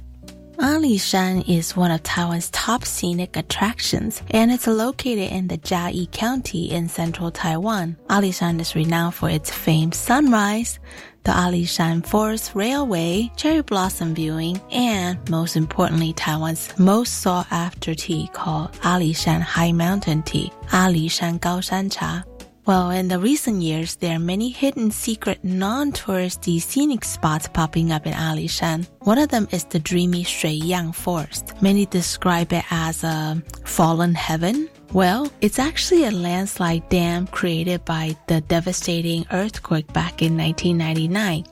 [0.57, 6.73] Alishan is one of Taiwan's top scenic attractions, and it's located in the Chiayi County
[6.73, 7.97] in central Taiwan.
[8.09, 10.81] Alishan is renowned for its famed sunrise,
[11.25, 18.29] the Alishan Forest Railway, cherry blossom viewing, and most importantly, Taiwan's most sought after tea
[18.33, 22.25] called Alishan High Mountain Tea, Alishan Gaoshan Cha.
[22.67, 28.07] Well, in the recent years, there are many hidden secret non-touristy scenic spots popping up
[28.07, 28.87] in Alishan.
[29.01, 31.53] One of them is the dreamy Shuiyang Forest.
[31.61, 34.71] Many describe it as a fallen heaven.
[34.93, 41.45] Well, it's actually a landslide dam created by the devastating earthquake back in 1999,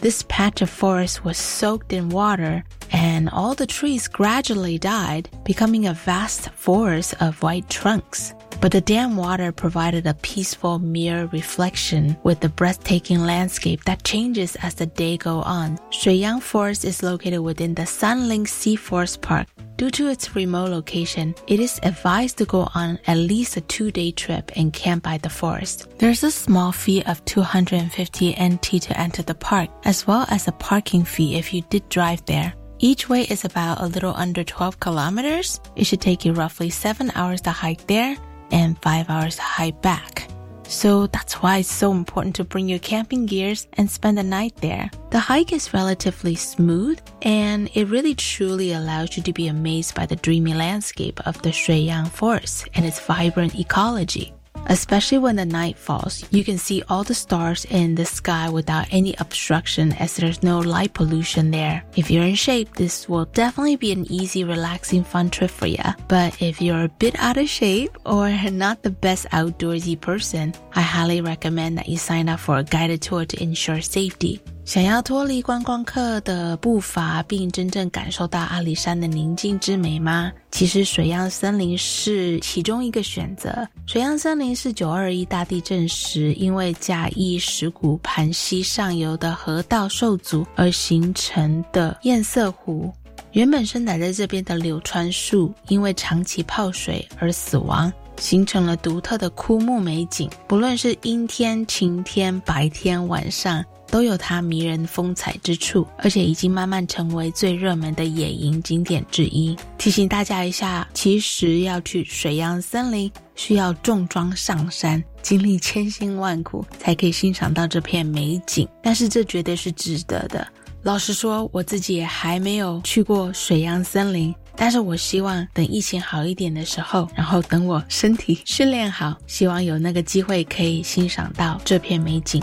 [0.00, 5.86] This patch of forest was soaked in water and all the trees gradually died, becoming
[5.86, 8.34] a vast forest of white trunks.
[8.60, 14.56] But the dam water provided a peaceful mirror reflection with the breathtaking landscape that changes
[14.56, 15.78] as the day go on.
[15.90, 19.48] Shuiyang Forest is located within the Shanlinxi Forest Park,
[19.80, 24.10] Due to its remote location, it is advised to go on at least a two-day
[24.10, 25.86] trip and camp by the forest.
[25.96, 30.52] There's a small fee of 250 NT to enter the park, as well as a
[30.52, 32.52] parking fee if you did drive there.
[32.78, 35.62] Each way is about a little under 12 kilometers.
[35.76, 38.18] It should take you roughly 7 hours to hike there
[38.50, 40.28] and 5 hours to hike back.
[40.70, 44.54] So that's why it's so important to bring your camping gears and spend the night
[44.58, 44.88] there.
[45.10, 50.06] The hike is relatively smooth and it really truly allows you to be amazed by
[50.06, 54.32] the dreamy landscape of the Shuiyang Forest and its vibrant ecology.
[54.66, 58.86] Especially when the night falls, you can see all the stars in the sky without
[58.90, 61.82] any obstruction as there's no light pollution there.
[61.96, 65.82] If you're in shape, this will definitely be an easy, relaxing, fun trip for you.
[66.08, 70.82] But if you're a bit out of shape or not the best outdoorsy person, I
[70.82, 74.40] highly recommend that you sign up for a guided tour to ensure safety.
[74.70, 80.30] 想要脱离观光客的步伐，并真正感受到阿里山的宁静之美吗？
[80.52, 83.66] 其实水漾森林是其中一个选择。
[83.84, 92.92] 水漾森林是九二一大地震时，因为嘉义石鼓盘溪上游的河道受阻而形成的堰塞湖。
[93.32, 100.30] 原本生长在这边的柳川树，因为长期泡水而死亡，形成了独特的枯木美景。
[100.46, 103.64] 不论是阴天、晴天、白天、晚上。
[103.90, 109.56] 都有它迷人风采之处，而且已经慢慢成为最热门的野营景点之一。
[109.76, 118.66] 提醒大家一下，其实要去水漾森林，需要重装上山，经历千辛万苦，才可以欣赏到这片美景。
[118.82, 120.46] 但是这绝对是值得的。
[120.82, 132.42] 老实说，我自己也还没有去过水漾森林，但是我希望等疫情好一点的时候，然后等我身体训练好，希望有那个机会可以欣赏到这片美景。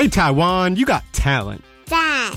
[0.00, 1.60] Hey, Taiwan, you got talent.
[1.84, 2.32] 赞。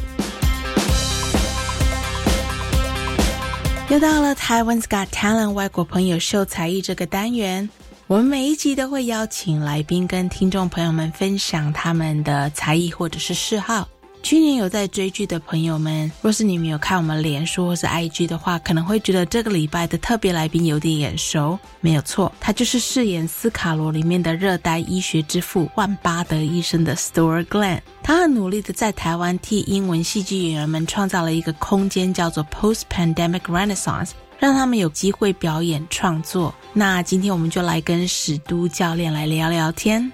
[3.88, 7.70] 又到了台湾 Got Talent 外国朋友秀才艺这个单元，
[8.07, 13.88] 我们每一集都会邀请来宾跟听众朋友们分享他们的才艺或者是嗜好。
[14.24, 21.59] 去年有在追剧的朋友们，若是你们有看我们脸书或是 IG 的话，可能会觉得这个礼拜的特别来宾有点眼熟。
[21.82, 27.82] 没有错，他就是饰演《斯卡罗》里面的热带医学之父万巴德医生的 Stuart Glenn。
[28.01, 36.55] 他很努力的在台湾替英文戏剧演员们创造了一个空间，叫做 Post Pandemic Renaissance，让他们有机会表演创作。
[36.71, 40.13] 那今天我们就来跟史都教练来聊聊天。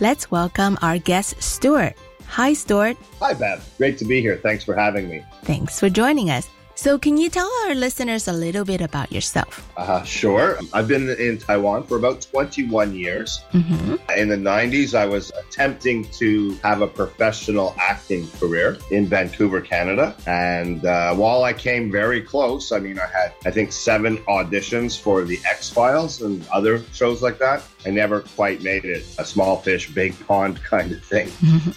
[0.00, 1.92] Let's welcome our guest Stuart.
[2.28, 2.96] Hi, Stewart.
[3.20, 3.74] Hi, Beth.
[3.78, 4.36] Great to be here.
[4.36, 5.24] Thanks for having me.
[5.42, 6.48] Thanks for joining us.
[6.78, 9.66] So, can you tell our listeners a little bit about yourself?
[9.78, 10.58] Uh, sure.
[10.74, 13.40] I've been in Taiwan for about 21 years.
[13.54, 13.94] Mm-hmm.
[14.14, 20.14] In the 90s, I was attempting to have a professional acting career in Vancouver, Canada.
[20.26, 25.00] And uh, while I came very close, I mean, I had, I think, seven auditions
[25.00, 27.62] for The X Files and other shows like that.
[27.86, 29.06] I never quite made it.
[29.18, 31.30] A small fish, big pond kind of thing.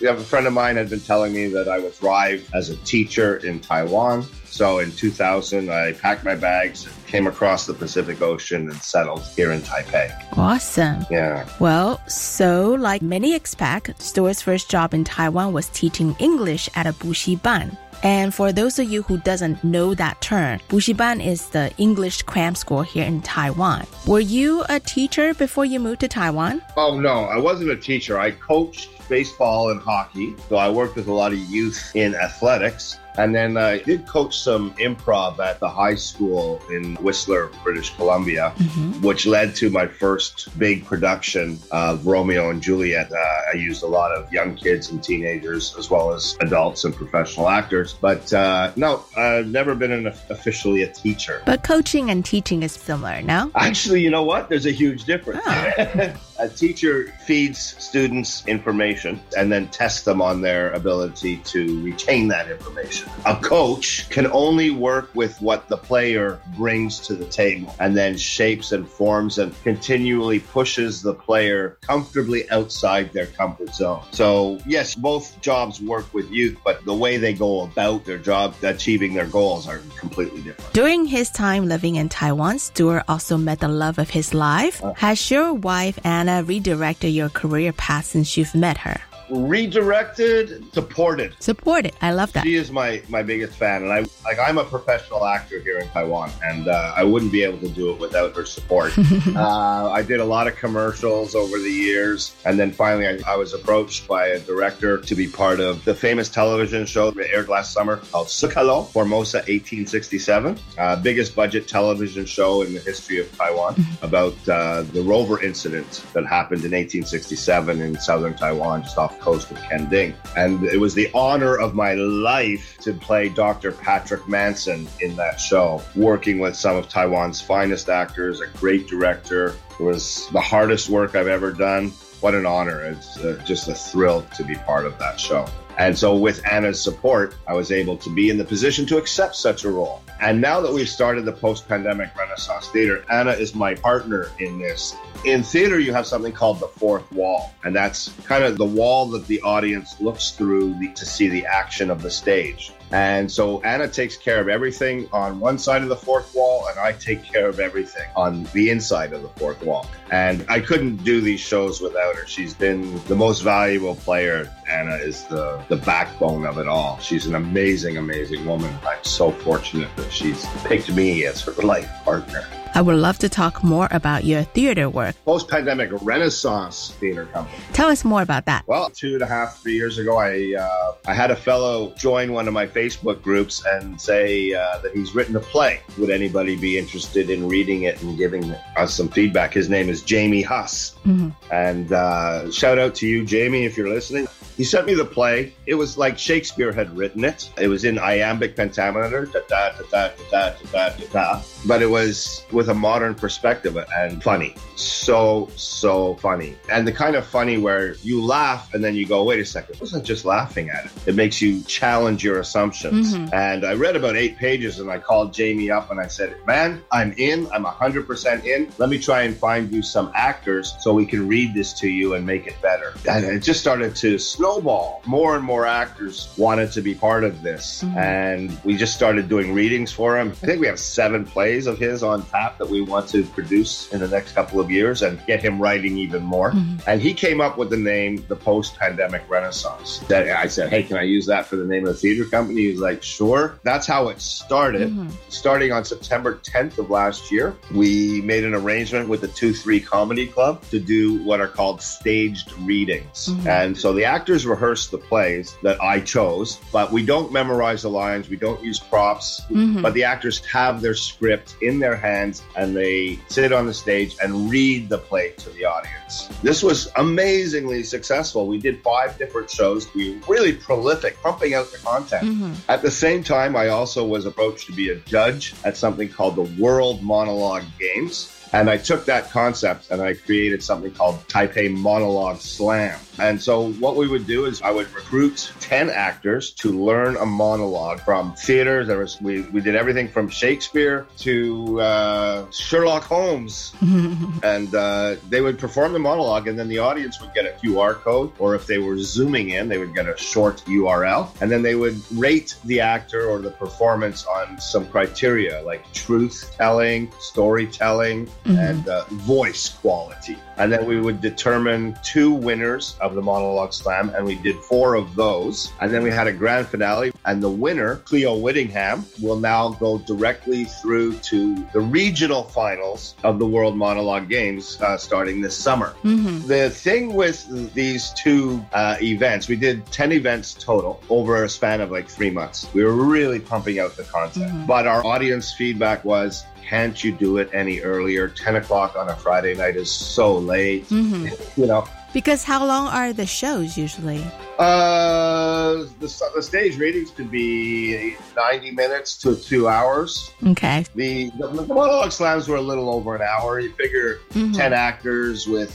[0.06, 2.76] have a friend of mine had been telling me that I would thrive as a
[2.78, 4.26] teacher in Taiwan.
[4.52, 9.52] So in 2000, I packed my bags, came across the Pacific Ocean, and settled here
[9.52, 10.38] in Taipei.
[10.38, 11.06] Awesome.
[11.10, 11.48] Yeah.
[11.60, 16.94] Well, so like many expats, Stewart's first job in Taiwan was teaching English at a
[16.94, 17.78] Bushi Ban.
[18.02, 22.56] And for those of you who doesn't know that term, Bushiban is the English cram
[22.56, 23.86] school here in Taiwan.
[24.08, 26.62] Were you a teacher before you moved to Taiwan?
[26.78, 28.18] Oh no, I wasn't a teacher.
[28.18, 30.36] I coached baseball and hockey.
[30.48, 32.98] So I worked with a lot of youth in athletics.
[33.18, 38.54] And then I did coach some improv at the high school in Whistler, British Columbia,
[38.60, 39.02] Mm-hmm.
[39.06, 43.12] which led to my first big production of Romeo and Juliet.
[43.12, 43.16] Uh,
[43.54, 47.48] I used a lot of young kids and teenagers, as well as adults and professional
[47.50, 47.94] actors.
[47.94, 51.42] But uh, no, I've never been an, officially a teacher.
[51.46, 53.52] But coaching and teaching is similar, no?
[53.56, 54.50] Actually, you know what?
[54.50, 55.42] There's a huge difference.
[55.48, 62.50] a teacher feeds students information and then tests them on their ability to retain that
[62.50, 62.99] information.
[63.26, 68.18] A coach can only work with what the player brings to the table and then
[68.18, 74.04] shapes and forms and continually pushes the player comfortably outside their comfort zone.
[74.12, 78.56] So, yes, both jobs work with youth, but the way they go about their job,
[78.64, 80.74] achieving their goals, are completely different.
[80.74, 84.84] During his time living in Taiwan, Stewart also met the love of his life.
[84.84, 89.02] Uh, Has your wife Anna redirected your career path since you've met her?
[89.30, 91.36] Redirected, supported.
[91.42, 91.94] Supported.
[92.02, 92.46] I love that.
[92.46, 95.88] She is my my biggest fan, and I like I'm a professional actor here in
[95.90, 98.98] Taiwan, and uh, I wouldn't be able to do it without her support.
[99.36, 103.36] uh, I did a lot of commercials over the years, and then finally I, I
[103.36, 107.50] was approached by a director to be part of the famous television show that aired
[107.50, 113.36] last summer called Seqalu Formosa 1867, uh, biggest budget television show in the history of
[113.38, 119.19] Taiwan about uh, the rover incident that happened in 1867 in southern Taiwan, just off
[119.20, 120.14] coast of Kenting.
[120.36, 123.72] And it was the honor of my life to play Dr.
[123.72, 129.56] Patrick Manson in that show, working with some of Taiwan's finest actors, a great director.
[129.80, 131.90] It was the hardest work I've ever done.
[132.20, 132.82] What an honor.
[132.82, 135.48] It's uh, just a thrill to be part of that show.
[135.80, 139.38] And so, with Anna's support, I was able to be in the position to accept
[139.38, 140.04] such a role.
[140.20, 144.60] And now that we've started the post pandemic Renaissance Theater, Anna is my partner in
[144.60, 144.94] this.
[145.24, 149.06] In theater, you have something called the fourth wall, and that's kind of the wall
[149.08, 152.74] that the audience looks through the, to see the action of the stage.
[152.92, 156.80] And so Anna takes care of everything on one side of the fourth wall, and
[156.80, 159.88] I take care of everything on the inside of the fourth wall.
[160.12, 162.26] And I couldn't do these shows without her.
[162.26, 164.52] She's been the most valuable player.
[164.68, 166.98] Anna is the, the backbone of it all.
[167.00, 168.74] She's an amazing, amazing woman.
[168.86, 172.44] I'm so fortunate that she's picked me as her life partner.
[172.76, 175.16] I would love to talk more about your theater work.
[175.26, 177.58] Post pandemic Renaissance Theater Company.
[177.74, 178.64] Tell us more about that.
[178.68, 182.32] Well, two and a half, three years ago, I uh, I had a fellow join
[182.32, 185.82] one of my Facebook groups and say uh, that he's written a play.
[185.98, 189.52] Would anybody be interested in reading it and giving us some feedback?
[189.52, 190.96] His name is Jamie Huss.
[191.08, 191.34] Mhm.
[191.52, 194.28] And uh, shout out to you, Jamie, if you're listening.
[194.60, 195.54] He sent me the play.
[195.68, 197.50] It was like Shakespeare had written it.
[197.58, 201.42] It was in iambic pentameter, da da da da da da da da da.
[201.66, 204.54] But it was with a modern perspective and funny.
[204.76, 209.24] So so funny, and the kind of funny where you laugh and then you go,
[209.24, 210.92] wait a second, I wasn't just laughing at it.
[211.06, 213.16] It makes you challenge your assumptions.
[213.16, 213.34] Mhm.
[213.34, 216.82] And I read about eight pages, and I called Jamie up and I said, man,
[216.92, 217.48] I'm in.
[217.54, 218.70] I'm 100% in.
[218.78, 222.16] Let me try and find you some actors so we can read this to you
[222.16, 222.94] and make it better.
[223.10, 224.18] And it just started to
[224.54, 225.02] snowball.
[225.06, 227.84] More and more actors wanted to be part of this.
[227.84, 227.98] Mhm.
[227.98, 230.30] And we just started doing readings for him.
[230.44, 233.90] I think we have seven plays of his on tap that we want to produce
[233.92, 236.52] in the next couple of years and get him writing even more.
[236.52, 236.80] Mhm.
[236.88, 240.02] And he came up with the name the Post Pandemic Renaissance.
[240.08, 242.62] That I said, Hey, can I use that for the name of the theater company?
[242.64, 243.54] He's like, Sure.
[243.64, 244.90] That's how it started.
[244.96, 245.12] Mhm.
[245.30, 249.80] Starting on September 10th of last year, we made an arrangement with the 2 3
[249.80, 253.30] Comedy Club to do what are called staged readings.
[253.30, 253.48] Mhm.
[253.48, 257.90] And so the actors rehearse the plays that I chose, but we don't memorize the
[257.90, 259.82] lines, we don't use props, Mhm.
[259.82, 264.16] but the actors have their script in their hands and they sit on the stage
[264.22, 266.30] and read the play to the audience.
[266.42, 268.48] This was amazingly successful.
[268.48, 269.88] We did five different shows.
[269.94, 272.24] We were really prolific, pumping out the content.
[272.24, 272.56] Mhm.
[272.68, 276.36] At the same time, I also was approached to be a judge at something called
[276.36, 278.30] the World Monologue Games.
[278.52, 282.98] And I took that concept and I created something called Taipei Monologue Slam.
[283.20, 287.26] And so what we would do is I would recruit 10 actors to learn a
[287.26, 288.86] monologue from theater.
[288.86, 293.74] There was, we, we did everything from Shakespeare to uh, Sherlock Holmes.
[294.44, 297.94] and uh, they would perform the monologue and then the audience would get a QR
[297.96, 301.62] code or if they were zooming in, they would get a short URL and then
[301.62, 308.28] they would rate the actor or the performance on some criteria like truth telling, storytelling,
[308.46, 308.70] Mhm.
[308.70, 310.38] and uh, voice quality.
[310.60, 314.96] And then we would determine two winners of the monologue slam, and we did four
[314.96, 315.72] of those.
[315.80, 319.98] And then we had a grand finale, and the winner, Cleo Whittingham, will now go
[320.00, 325.96] directly through to the regional finals of the World Monologue Games uh, starting this summer.
[326.04, 326.48] Mm-hmm.
[326.48, 331.82] The thing with these two uh, events, we did 10 events total over a span
[331.82, 332.68] of like three months.
[332.74, 334.52] We were really pumping out the content.
[334.52, 334.68] Mhm.
[334.68, 338.28] But our audience feedback was, can't you do it any earlier?
[338.28, 340.88] 10 o'clock on a Friday night is so late.
[340.90, 341.28] Mm-hmm.
[341.60, 344.24] You know, Because how long are the shows usually?
[344.60, 350.32] uh, the, the stage readings could be 90 minutes to two hours.
[350.46, 350.86] Okay.
[350.96, 353.60] The, the, the monologue slams were a little over an hour.
[353.60, 354.56] You figure Mhm.
[354.56, 355.72] 10 actors with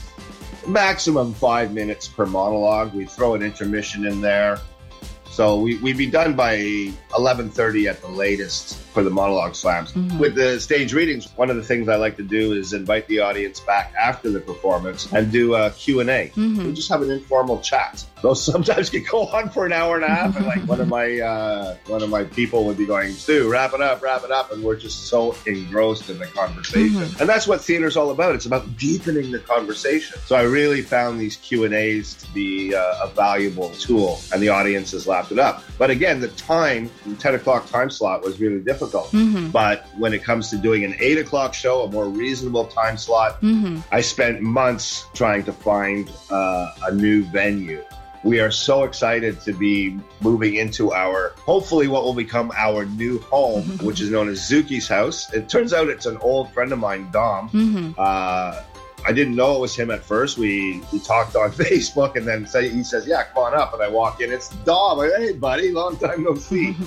[0.67, 2.93] maximum five minutes per monologue.
[2.93, 4.59] We throw an intermission in there.
[5.35, 6.55] So we, we'd be done by
[7.11, 9.91] 11.30 at the latest for the monologue slams.
[9.91, 10.17] Mhm.
[10.17, 13.19] With the stage readings, one of the things I like to do is invite the
[13.19, 16.31] audience back after the performance and do a Q&A.
[16.37, 16.67] Mhm.
[16.67, 18.05] We just have an informal chat.
[18.21, 20.37] Those sometimes can go on for an hour and a half.
[20.37, 23.73] And like one of my uh, one of my people would be going, Stu, wrap
[23.73, 24.53] it up, wrap it up.
[24.53, 26.95] And we're just so engrossed in the conversation.
[26.95, 27.19] Mhm.
[27.19, 28.35] And that's what theater's all about.
[28.35, 30.17] It's about deepening the conversation.
[30.27, 34.91] So I really found these Q&As to be uh, a valuable tool and the audience
[34.91, 35.63] has lapped it up.
[35.77, 39.11] But again, the time, the 10 o'clock time slot was really difficult.
[39.11, 39.51] Mhm.
[39.51, 43.41] But when it comes to doing an 8 o'clock show, a more reasonable time slot,
[43.41, 43.79] Mm-hmm.
[43.91, 47.83] I spent months trying to find uh, a new venue.
[48.23, 53.19] We are so excited to be moving into our, hopefully, what will become our new
[53.19, 55.31] home, which is known as Zuki's house.
[55.33, 57.49] It turns out it's an old friend of mine, Dom.
[57.49, 57.91] Mm-hmm.
[57.97, 58.61] Uh,
[59.07, 60.37] I didn't know it was him at first.
[60.37, 63.81] We we talked on Facebook, and then say, he says, "Yeah, come on up." And
[63.83, 64.97] I walk in, it's Dom.
[64.97, 66.75] Like, hey, buddy, long time no see.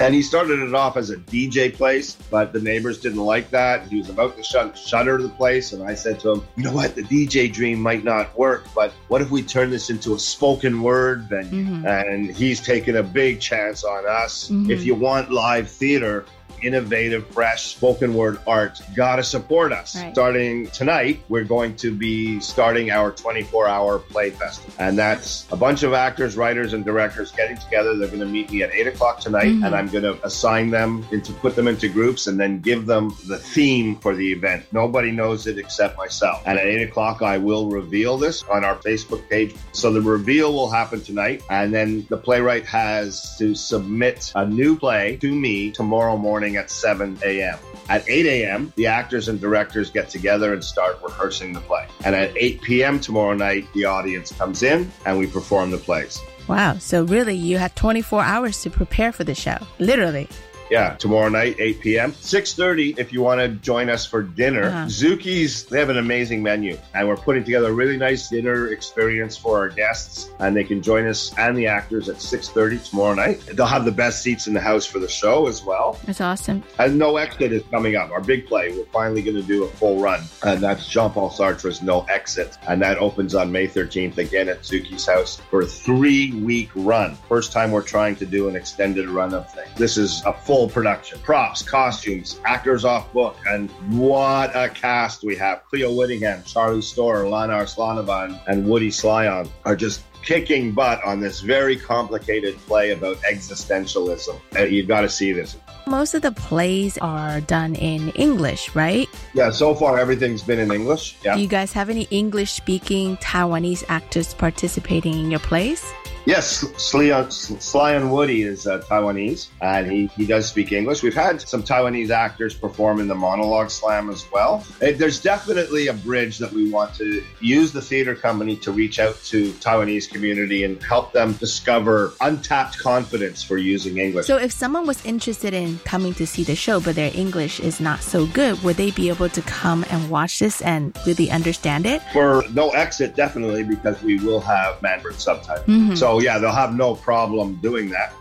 [0.00, 3.88] And he started it off as a DJ place, but the neighbors didn't like that.
[3.88, 6.72] He was about to shut, shutter the place, and I said to him, "You know
[6.72, 6.94] what?
[6.94, 10.82] The DJ dream might not work, but what if we turn this into a spoken
[10.82, 11.84] word venue?" Mhm.
[11.84, 14.48] And he's taken a big chance on us.
[14.52, 14.70] Mhm.
[14.70, 16.26] If you want live theater,
[16.62, 19.96] innovative, fresh spoken word art, gotta support us.
[19.96, 20.14] Right.
[20.14, 24.72] Starting tonight, we're going to be starting our 24 hour play festival.
[24.78, 27.96] And that's a bunch of actors, writers, and directors getting together.
[27.96, 29.66] They're going to meet me at 8 o'clock tonight, Mhm.
[29.66, 33.14] and I'm going to assign them into put them into groups and then give them
[33.26, 34.64] the theme for the event.
[34.72, 36.42] Nobody knows it except myself.
[36.46, 39.54] And at 8 o'clock, I will reveal this on our Facebook page.
[39.72, 44.76] So the reveal will happen tonight, and then the playwright has to submit a new
[44.76, 47.58] play to me tomorrow morning at 7 a.m.
[47.88, 51.86] At 8 a.m., the actors and directors get together and start rehearsing the play.
[52.04, 53.00] And at 8 p.m.
[53.00, 56.20] tomorrow night, the audience comes in and we perform the plays.
[56.48, 56.78] Wow.
[56.78, 59.58] So really, you had 24 hours to prepare for the show.
[59.78, 60.28] Literally.
[60.70, 62.12] Yeah, tomorrow night, 8 p.m.
[62.12, 64.64] 6.30 if you want to join us for dinner.
[64.64, 64.86] Uh-huh.
[64.86, 66.78] Zuki's, they have an amazing menu.
[66.94, 70.30] And we're putting together a really nice dinner experience for our guests.
[70.40, 73.40] And they can join us and the actors at 6.30 tomorrow night.
[73.52, 75.98] They'll have the best seats in the house for the show as well.
[76.04, 76.62] That's awesome.
[76.78, 78.10] And No Exit is coming up.
[78.10, 78.70] Our big play.
[78.70, 80.22] We're finally going to do a full run.
[80.42, 82.58] And that's Jean Paul Sartre's No Exit.
[82.68, 87.14] And that opens on May 13th again at Zuki's house for a three week run.
[87.28, 89.68] First time we're trying to do an extended run of things.
[89.76, 91.18] This is a full production.
[91.20, 93.36] Props, costumes, actors off book.
[93.46, 95.62] And what a cast we have.
[95.68, 101.40] Cleo Whittingham, Charlie Storer, Lana Arslanova, and Woody Slyon are just kicking butt on this
[101.40, 104.40] very complicated play about existentialism.
[104.56, 105.56] Uh, You've got to see this.
[105.86, 109.08] Most of the plays are done in English, right?
[109.32, 111.16] Yeah, so far everything's been in English.
[111.24, 111.36] Yeah.
[111.36, 115.90] Do you guys have any English speaking Taiwanese actors participating in your plays?
[116.28, 121.02] Yes, Slion, Slyon Woody is uh, Taiwanese, and he, he does speak English.
[121.02, 124.62] We've had some Taiwanese actors perform in the monologue slam as well.
[124.82, 128.98] Uh, There's definitely a bridge that we want to use the theater company to reach
[128.98, 134.26] out to Taiwanese community and help them discover untapped confidence for using English.
[134.26, 137.80] So, if someone was interested in coming to see the show, but their English is
[137.80, 141.86] not so good, would they be able to come and watch this and really understand
[141.86, 142.02] it?
[142.12, 145.66] For no exit, definitely, because we will have Mandarin subtitles.
[145.66, 145.96] Mhm.
[145.96, 148.12] So, yeah, they'll have no problem doing that.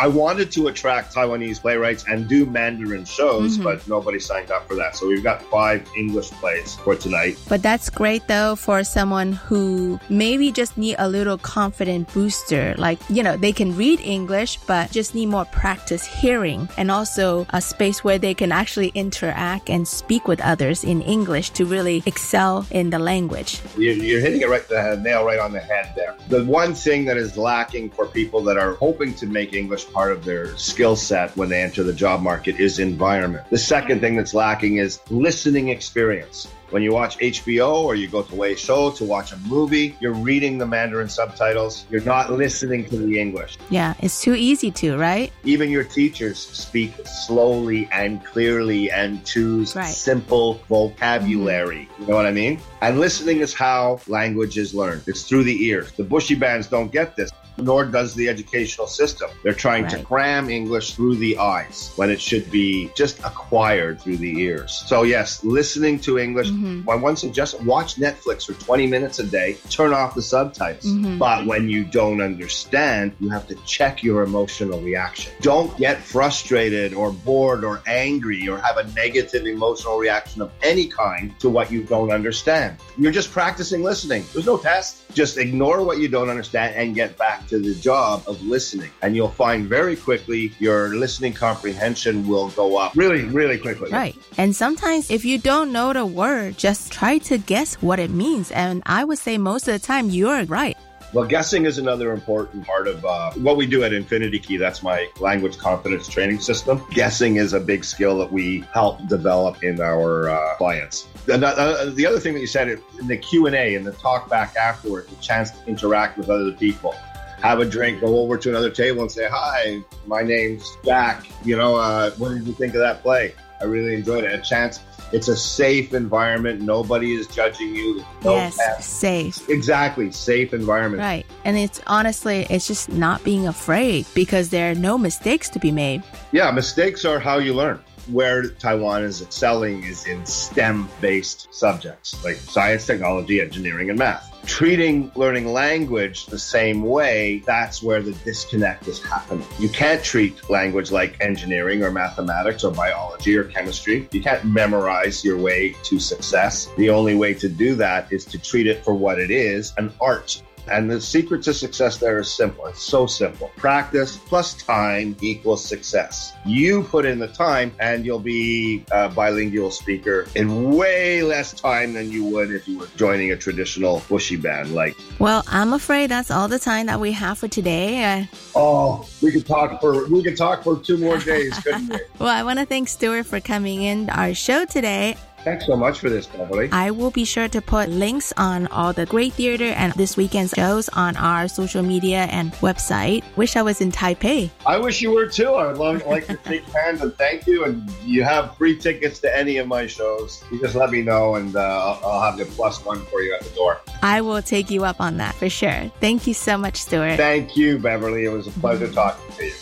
[0.00, 3.64] I wanted to attract Taiwanese playwrights and do Mandarin shows, Mhm.
[3.64, 4.96] but nobody signed up for that.
[4.96, 7.36] So we've got five English plays for tonight.
[7.48, 12.74] But that's great though for someone who maybe just need a little confident booster.
[12.78, 17.46] Like, you know, they can read English, but just need more practice hearing and also
[17.50, 22.02] a space where they can actually interact and speak with others in English to really
[22.06, 23.60] excel in the language.
[23.76, 26.14] You're, you're hitting it right the nail right on the head there.
[26.28, 30.12] The one thing that is lacking for people that are hoping to make English part
[30.12, 33.48] of their skill set when they enter the job market is environment.
[33.50, 36.48] The second thing that's lacking is listening experience.
[36.70, 40.58] When you watch HBO or you go to Vieshow to watch a movie, you're reading
[40.58, 41.86] the Mandarin subtitles.
[41.88, 43.56] You're not listening to the English.
[43.70, 45.32] Yeah, it's too easy to, right?
[45.44, 49.86] Even your teachers speak slowly and clearly and choose Right.
[49.86, 51.88] simple vocabulary.
[51.92, 52.02] Mm-hmm.
[52.02, 52.60] You know what I mean?
[52.82, 55.04] And listening is how language is learned.
[55.06, 55.90] It's through the ears.
[55.92, 57.30] The bushibans don't get this.
[57.58, 59.30] Nor does the educational system.
[59.42, 64.18] They're trying to cram English through the eyes when it should be just acquired through
[64.18, 64.84] the ears.
[64.86, 66.48] So, yes, listening to English.
[66.48, 66.84] Mhm.
[66.84, 70.86] My one suggestion watch Netflix for 20 minutes a day, turn off the subtitles.
[70.86, 71.18] Mhm.
[71.18, 75.32] But when you don't understand, you have to check your emotional reaction.
[75.40, 80.86] Don't get frustrated or bored or angry or have a negative emotional reaction of any
[80.86, 82.76] kind to what you don't understand.
[82.96, 84.24] You're just practicing listening.
[84.32, 84.96] There's no test.
[85.14, 88.90] Just ignore what you don't understand and get back to the job of listening.
[89.02, 93.90] And you'll find very quickly your listening comprehension will go up really, really quickly.
[93.90, 94.16] Right.
[94.36, 98.50] And sometimes if you don't know the word, just try to guess what it means.
[98.50, 100.76] And I would say most of the time you're right.
[101.14, 104.58] Well, guessing is another important part of uh, what we do at Infinity Key.
[104.58, 106.84] That's my language confidence training system.
[106.90, 111.08] Guessing is a big skill that we help develop in our uh, clients.
[111.32, 112.68] And, uh, the other thing that you said
[113.00, 116.28] in the Q and A and the talk back afterwards, the chance to interact with
[116.28, 116.94] other people.
[117.40, 121.26] Have a drink, go over to another table and say, "Hi, my name's Jack.
[121.44, 123.34] You know, uh, what did you think of that play?
[123.60, 124.32] I really enjoyed it.
[124.32, 124.80] A chance.
[125.10, 126.60] It's a safe environment.
[126.60, 128.04] Nobody is judging you.
[128.24, 129.48] No yes, safe.
[129.48, 131.02] Exactly, safe environment.
[131.02, 131.24] Right.
[131.44, 135.72] And it's honestly, it's just not being afraid because there are no mistakes to be
[135.72, 136.02] made.
[136.32, 137.82] Yeah, mistakes are how you learn.
[138.08, 144.27] Where Taiwan is excelling is in STEM based subjects like science, technology, engineering, and math.
[144.46, 149.46] Treating learning language the same way, that's where the disconnect is happening.
[149.58, 154.08] You can't treat language like engineering or mathematics or biology or chemistry.
[154.10, 156.68] You can't memorize your way to success.
[156.76, 159.92] The only way to do that is to treat it for what it is an
[160.00, 160.42] art.
[160.70, 162.66] And the secret to success there is simple.
[162.66, 163.50] It's so simple.
[163.56, 166.32] Practice plus time equals success.
[166.44, 171.92] You put in the time and you'll be a bilingual speaker in way less time
[171.94, 174.72] than you would if you were joining a traditional bushiban.
[174.72, 178.04] Like, Well, I'm afraid that's all the time that we have for today.
[178.04, 181.98] Uh, oh, we could talk for we could talk for two more days, couldn't we?
[182.18, 185.16] well, I want to thank Stewart for coming in our show today.
[185.48, 186.68] Thanks so much for this, Beverly.
[186.72, 190.52] I will be sure to put links on all the great theater and this weekend's
[190.52, 193.24] shows on our social media and website.
[193.34, 194.50] Wish I was in Taipei.
[194.66, 195.48] I wish you were too.
[195.48, 197.64] I would love, like to shake hands and thank you.
[197.64, 200.44] And you have free tickets to any of my shows.
[200.52, 203.32] You just let me know, and uh, I'll, I'll have the plus one for you
[203.32, 203.80] at the door.
[204.02, 205.90] I will take you up on that for sure.
[205.98, 207.16] Thank you so much, Stewart.
[207.16, 208.26] Thank you, Beverly.
[208.26, 209.54] It was a pleasure talking to you.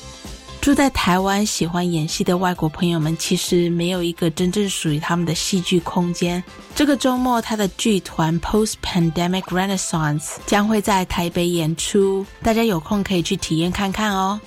[0.67, 6.43] 住在台湾喜欢演戏的外国朋友们，其实没有一个真正属于他们的戏剧空间。
[6.75, 14.41] 这个周末，他的剧团 Post Pandemic Renaissance 将会在台北演出，大家有空可以去体验看看哦。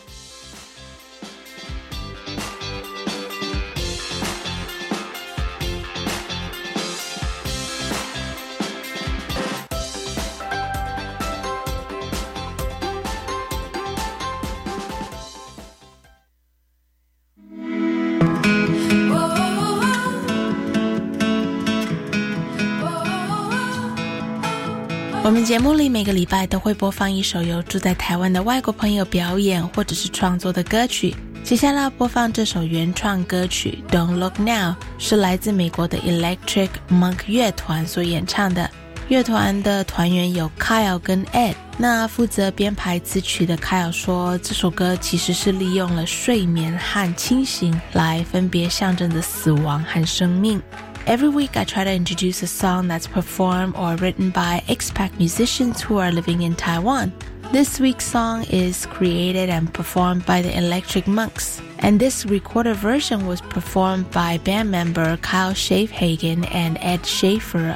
[25.49, 31.15] 节目里每个礼拜都会播放一首由住在台湾的外国朋友表演或者是创作的歌曲。
[31.43, 38.69] 接下来播放这首原创歌曲《Don't Look Now》，是来自美国的 Electric Monk 乐团所演唱的。
[39.07, 41.55] 乐团的团员有 Kyle 跟 Ed。
[41.79, 50.61] 那负责编排词曲的 Kyle 说，这首歌其实是利用了睡眠和清醒来分别象征着死亡和生命。
[51.09, 55.97] Every week, I try to introduce a song that's performed or written by expat musicians who
[55.97, 57.11] are living in Taiwan.
[57.51, 63.25] This week's song is created and performed by the Electric Monks, and this recorded version
[63.25, 67.75] was performed by band member Kyle Schaafhagen and Ed Schaefer.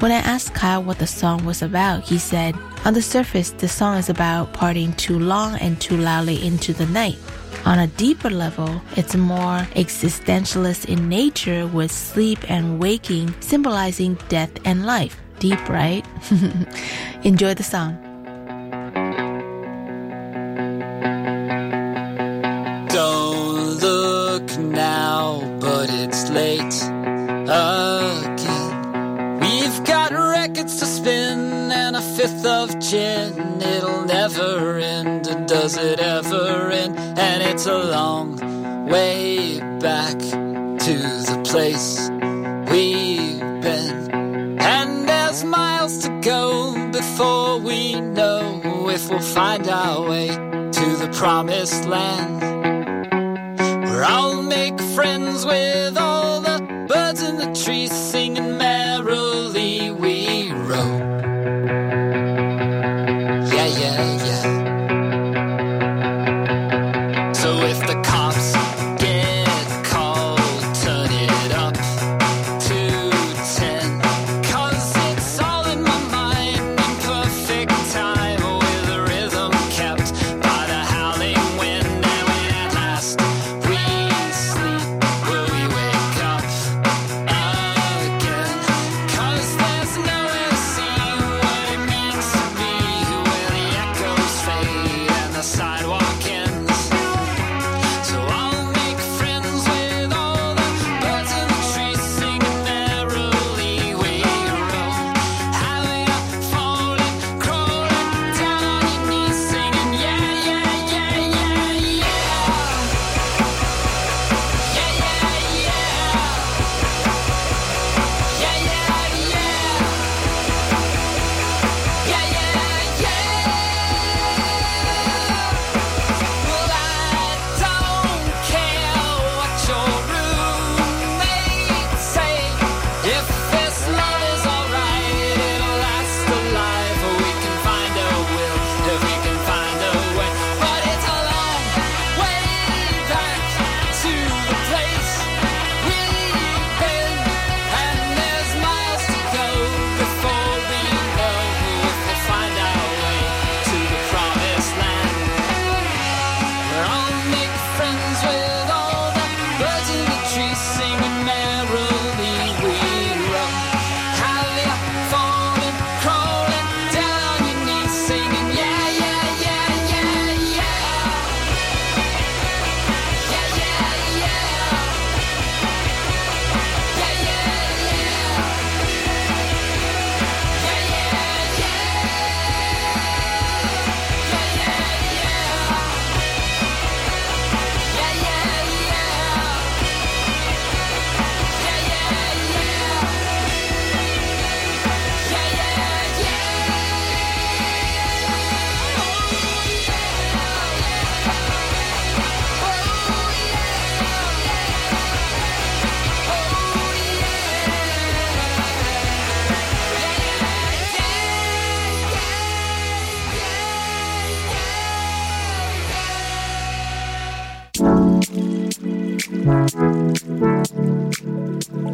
[0.00, 3.68] When I asked Kyle what the song was about, he said, On the surface, the
[3.68, 7.18] song is about partying too long and too loudly into the night.
[7.64, 14.50] On a deeper level, it's more existentialist in nature with sleep and waking symbolizing death
[14.64, 15.16] and life.
[15.38, 16.04] Deep, right?
[17.22, 17.98] Enjoy the song.
[22.88, 26.74] Don't look now, but it's late
[27.48, 28.72] again.
[29.40, 33.62] We've got records to spin and a fifth of gin.
[33.62, 35.21] It'll never end,
[35.62, 36.98] does it ever end?
[36.98, 38.34] And it's a long
[38.88, 40.94] way back to
[41.28, 42.10] the place
[42.68, 44.58] we've been.
[44.60, 51.08] And there's miles to go before we know if we'll find our way to the
[51.12, 52.40] promised land.
[53.84, 56.58] Where I'll make friends with all the
[56.88, 57.92] birds in the trees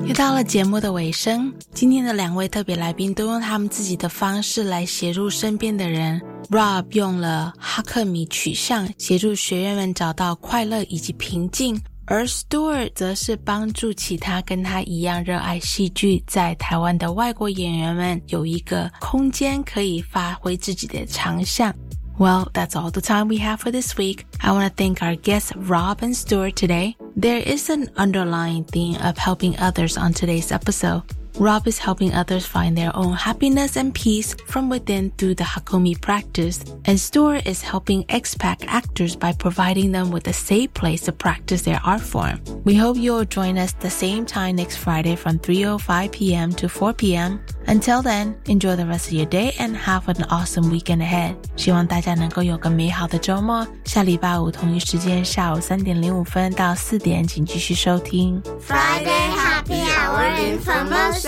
[0.07, 6.20] 又到了节目的尾声，今天的两位特别来宾都用他们自己的方式来协助身边的人。
[6.51, 21.74] Rob 用了哈克米取向协助学员们找到快乐以及平静，而 Stewart 则是帮助其他跟他一样热爱戏剧在台湾的外国演员们有一个空间可以发挥自己的长项。
[22.18, 24.26] Well, that's all the time we have for this week.
[24.42, 26.96] I want to thank our guests Rob and Stewart today.
[27.14, 31.04] There is an underlying theme of helping others on today's episode.
[31.38, 36.00] Rob is helping others find their own happiness and peace from within through the Hakomi
[36.00, 41.12] practice, and Store is helping expat actors by providing them with a safe place to
[41.12, 42.40] practice their art form.
[42.64, 46.52] We hope you'll join us the same time next Friday from 3:05 p.m.
[46.54, 47.40] to 4 p.m.
[47.66, 51.36] Until then, enjoy the rest of your day and have an awesome weekend ahead.
[51.56, 53.66] 希望大家能够有个美好的周末。
[53.84, 61.27] 下礼拜五同一时间，下午三点零五分到四点，请继续收听 Friday Happy Hour in Formosa。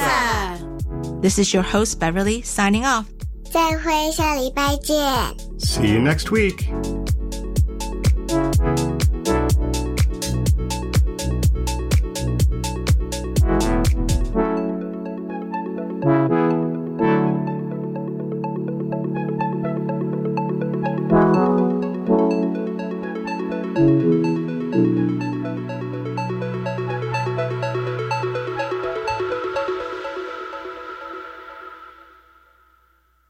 [1.20, 3.07] this is your host Beverly signing off.
[3.53, 4.96] 再会，下礼拜见。
[5.59, 6.64] See you next week.